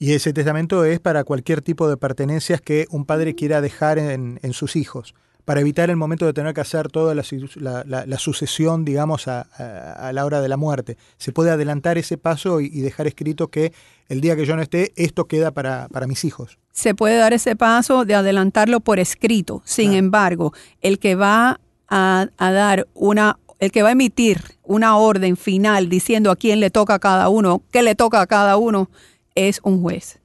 Y 0.00 0.14
ese 0.14 0.32
testamento 0.32 0.84
es 0.84 0.98
para 0.98 1.22
cualquier 1.22 1.62
tipo 1.62 1.88
de 1.88 1.96
pertenencias 1.96 2.60
que 2.60 2.86
un 2.90 3.04
padre 3.04 3.36
quiera 3.36 3.60
dejar 3.60 4.00
en 4.00 4.52
sus 4.52 4.74
hijos 4.74 5.14
para 5.44 5.60
evitar 5.60 5.90
el 5.90 5.96
momento 5.96 6.26
de 6.26 6.32
tener 6.32 6.54
que 6.54 6.60
hacer 6.60 6.88
toda 6.88 7.14
la, 7.14 8.18
sucesión, 8.18 8.84
digamos, 8.84 9.28
a, 9.28 10.10
la 10.12 10.24
hora 10.24 10.40
de 10.40 10.48
la 10.48 10.56
muerte. 10.56 10.96
Se 11.18 11.32
puede 11.32 11.50
adelantar 11.50 11.98
ese 11.98 12.16
paso 12.16 12.60
y, 12.60 12.80
dejar 12.80 13.06
escrito 13.06 13.48
que 13.48 13.72
el 14.08 14.20
día 14.20 14.36
que 14.36 14.46
yo 14.46 14.56
no 14.56 14.62
esté, 14.62 14.92
esto 14.96 15.26
queda 15.26 15.50
para, 15.50 15.88
mis 16.06 16.24
hijos. 16.24 16.58
Se 16.72 16.94
puede 16.94 17.16
dar 17.16 17.32
ese 17.32 17.56
paso 17.56 18.04
de 18.04 18.14
adelantarlo 18.14 18.80
por 18.80 18.98
escrito. 18.98 19.62
Sin 19.64 19.92
embargo, 19.92 20.52
el 20.80 20.98
que 20.98 21.14
va 21.14 21.60
a, 21.88 22.26
dar 22.38 22.88
una 22.94 23.38
el 23.60 23.70
que 23.70 23.82
va 23.82 23.90
a 23.90 23.92
emitir 23.92 24.42
una 24.64 24.96
orden 24.96 25.36
final 25.36 25.88
diciendo 25.88 26.30
a 26.30 26.36
quién 26.36 26.60
le 26.60 26.70
toca 26.70 26.94
a 26.94 26.98
cada 26.98 27.28
uno, 27.28 27.62
qué 27.70 27.82
le 27.82 27.94
toca 27.94 28.20
a 28.20 28.26
cada 28.26 28.56
uno, 28.56 28.90
es 29.34 29.60
un 29.62 29.80
juez. 29.80 30.20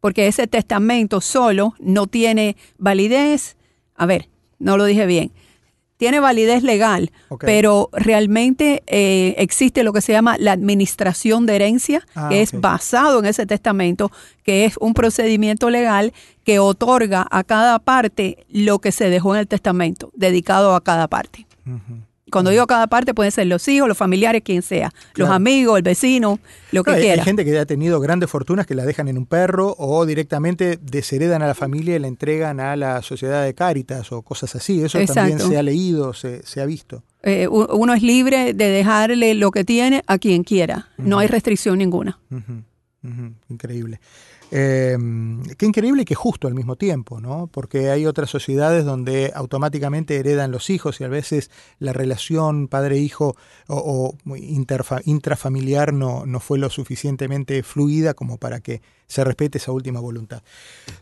Porque 0.00 0.26
ese 0.26 0.46
testamento 0.46 1.20
solo 1.20 1.74
no 1.78 2.06
tiene 2.06 2.56
validez. 2.76 3.56
A 3.94 4.04
ver, 4.04 4.28
no 4.62 4.76
lo 4.76 4.84
dije 4.84 5.06
bien. 5.06 5.32
Tiene 5.96 6.18
validez 6.18 6.64
legal, 6.64 7.12
pero 7.38 7.88
realmente 7.92 8.82
eh, 8.88 9.36
existe 9.38 9.84
lo 9.84 9.92
que 9.92 10.00
se 10.00 10.12
llama 10.12 10.36
la 10.36 10.50
administración 10.50 11.46
de 11.46 11.54
herencia, 11.54 12.04
ah, 12.16 12.28
que 12.28 12.42
es 12.42 12.60
basado 12.60 13.20
en 13.20 13.26
ese 13.26 13.46
testamento, 13.46 14.10
que 14.42 14.64
es 14.64 14.74
un 14.80 14.94
procedimiento 14.94 15.70
legal 15.70 16.12
que 16.42 16.58
otorga 16.58 17.24
a 17.30 17.44
cada 17.44 17.78
parte 17.78 18.44
lo 18.48 18.80
que 18.80 18.90
se 18.90 19.10
dejó 19.10 19.34
en 19.34 19.40
el 19.42 19.46
testamento, 19.46 20.10
dedicado 20.16 20.74
a 20.74 20.82
cada 20.82 21.06
parte. 21.06 21.46
Cuando 22.32 22.50
digo 22.50 22.66
cada 22.66 22.86
parte, 22.86 23.12
pueden 23.12 23.30
ser 23.30 23.46
los 23.46 23.68
hijos, 23.68 23.86
los 23.86 23.98
familiares, 23.98 24.42
quien 24.42 24.62
sea, 24.62 24.90
los 25.14 25.28
amigos, 25.28 25.76
el 25.76 25.82
vecino, 25.82 26.40
lo 26.70 26.82
que 26.82 26.94
quiera. 26.94 27.22
Hay 27.22 27.26
gente 27.26 27.44
que 27.44 27.58
ha 27.58 27.66
tenido 27.66 28.00
grandes 28.00 28.30
fortunas 28.30 28.66
que 28.66 28.74
la 28.74 28.86
dejan 28.86 29.06
en 29.08 29.18
un 29.18 29.26
perro 29.26 29.74
o 29.78 30.06
directamente 30.06 30.78
desheredan 30.80 31.42
a 31.42 31.46
la 31.46 31.54
familia 31.54 31.96
y 31.96 31.98
la 31.98 32.08
entregan 32.08 32.58
a 32.58 32.74
la 32.74 33.02
sociedad 33.02 33.44
de 33.44 33.52
Cáritas 33.54 34.10
o 34.12 34.22
cosas 34.22 34.54
así. 34.56 34.82
Eso 34.82 34.98
también 35.04 35.38
se 35.38 35.58
ha 35.58 35.62
leído, 35.62 36.14
se, 36.14 36.42
ha 36.60 36.64
visto. 36.64 37.02
Eh, 37.22 37.46
uno 37.48 37.92
es 37.92 38.02
libre 38.02 38.54
de 38.54 38.68
dejarle 38.68 39.34
lo 39.34 39.50
que 39.50 39.64
tiene 39.64 40.02
a 40.06 40.16
quien 40.16 40.42
quiera. 40.42 40.88
No 40.96 41.18
hay 41.18 41.28
restricción 41.28 41.78
ninguna. 41.78 42.18
Increíble. 43.50 44.00
Eh, 44.54 44.98
qué 45.56 45.64
increíble 45.64 46.02
y 46.02 46.04
qué 46.04 46.14
justo 46.14 46.46
al 46.46 46.54
mismo 46.54 46.76
tiempo, 46.76 47.22
¿no? 47.22 47.48
Porque 47.50 47.88
hay 47.88 48.04
otras 48.04 48.28
sociedades 48.28 48.84
donde 48.84 49.32
automáticamente 49.34 50.18
heredan 50.18 50.50
los 50.50 50.68
hijos 50.68 51.00
y 51.00 51.04
a 51.04 51.08
veces 51.08 51.50
la 51.78 51.94
relación 51.94 52.68
padre-hijo 52.68 53.34
o, 53.68 54.14
intrafamiliar 55.06 55.94
no, 55.94 56.26
no 56.26 56.38
fue 56.38 56.58
lo 56.58 56.68
suficientemente 56.68 57.62
fluida 57.62 58.12
como 58.12 58.36
para 58.36 58.60
que 58.60 58.82
se 59.06 59.24
respete 59.24 59.56
esa 59.56 59.72
última 59.72 60.00
voluntad. 60.00 60.42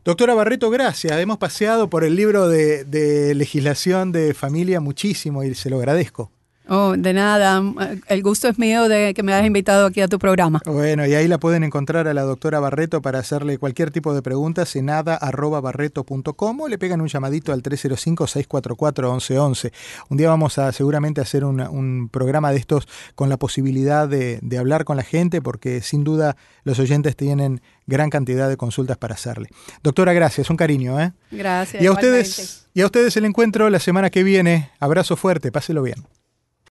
Doctora 0.04 0.34
Barreto, 0.34 0.70
gracias. 0.70 1.18
Hemos 1.18 1.38
paseado 1.38 1.90
por 1.90 2.04
el 2.04 2.14
libro 2.14 2.46
de 2.48 3.32
legislación 3.34 4.12
de 4.12 4.32
familia 4.32 4.80
muchísimo 4.80 5.42
y 5.42 5.56
se 5.56 5.70
lo 5.70 5.78
agradezco. 5.78 6.30
Oh, 6.72 6.94
de 6.96 7.12
nada. 7.12 7.60
El 8.06 8.22
gusto 8.22 8.46
es 8.46 8.56
mío 8.56 8.88
de 8.88 9.12
que 9.12 9.24
me 9.24 9.34
hayas 9.34 9.44
invitado 9.44 9.86
aquí 9.86 10.02
a 10.02 10.08
tu 10.08 10.20
programa. 10.20 10.60
Bueno, 10.64 11.04
y 11.04 11.14
ahí 11.14 11.26
la 11.26 11.38
pueden 11.38 11.64
encontrar 11.64 12.06
a 12.06 12.14
la 12.14 12.22
doctora 12.22 12.60
Barreto 12.60 13.02
para 13.02 13.18
hacerle 13.18 13.58
cualquier 13.58 13.90
tipo 13.90 14.14
de 14.14 14.22
preguntas 14.22 14.76
en 14.76 14.86
nada.barreto.com 14.86 16.60
o 16.60 16.68
le 16.68 16.78
pegan 16.78 17.00
un 17.00 17.08
llamadito 17.08 17.52
al 17.52 17.64
305-644-1111. 17.64 19.72
Un 20.10 20.16
día 20.16 20.28
vamos 20.28 20.58
a 20.58 20.70
seguramente 20.70 21.20
hacer 21.20 21.44
un 21.44 22.08
programa 22.08 22.52
de 22.52 22.58
estos 22.58 22.86
con 23.16 23.28
la 23.28 23.36
posibilidad 23.36 24.06
de, 24.06 24.38
de 24.40 24.58
hablar 24.58 24.84
con 24.84 24.96
la 24.96 25.02
gente 25.02 25.42
porque 25.42 25.80
sin 25.80 26.04
duda 26.04 26.36
los 26.62 26.78
oyentes 26.78 27.16
tienen 27.16 27.62
gran 27.88 28.10
cantidad 28.10 28.48
de 28.48 28.56
consultas 28.56 28.96
para 28.96 29.14
hacerle. 29.14 29.48
Doctora, 29.82 30.12
gracias, 30.12 30.48
un 30.50 30.56
cariño. 30.56 31.00
¿eh? 31.00 31.14
Gracias. 31.32 31.82
Y 31.82 31.88
a, 31.88 31.92
ustedes, 31.92 32.68
y 32.74 32.82
a 32.82 32.86
ustedes 32.86 33.16
el 33.16 33.24
encuentro 33.24 33.68
la 33.70 33.80
semana 33.80 34.08
que 34.08 34.22
viene. 34.22 34.70
Abrazo 34.78 35.16
fuerte, 35.16 35.50
páselo 35.50 35.82
bien. 35.82 36.06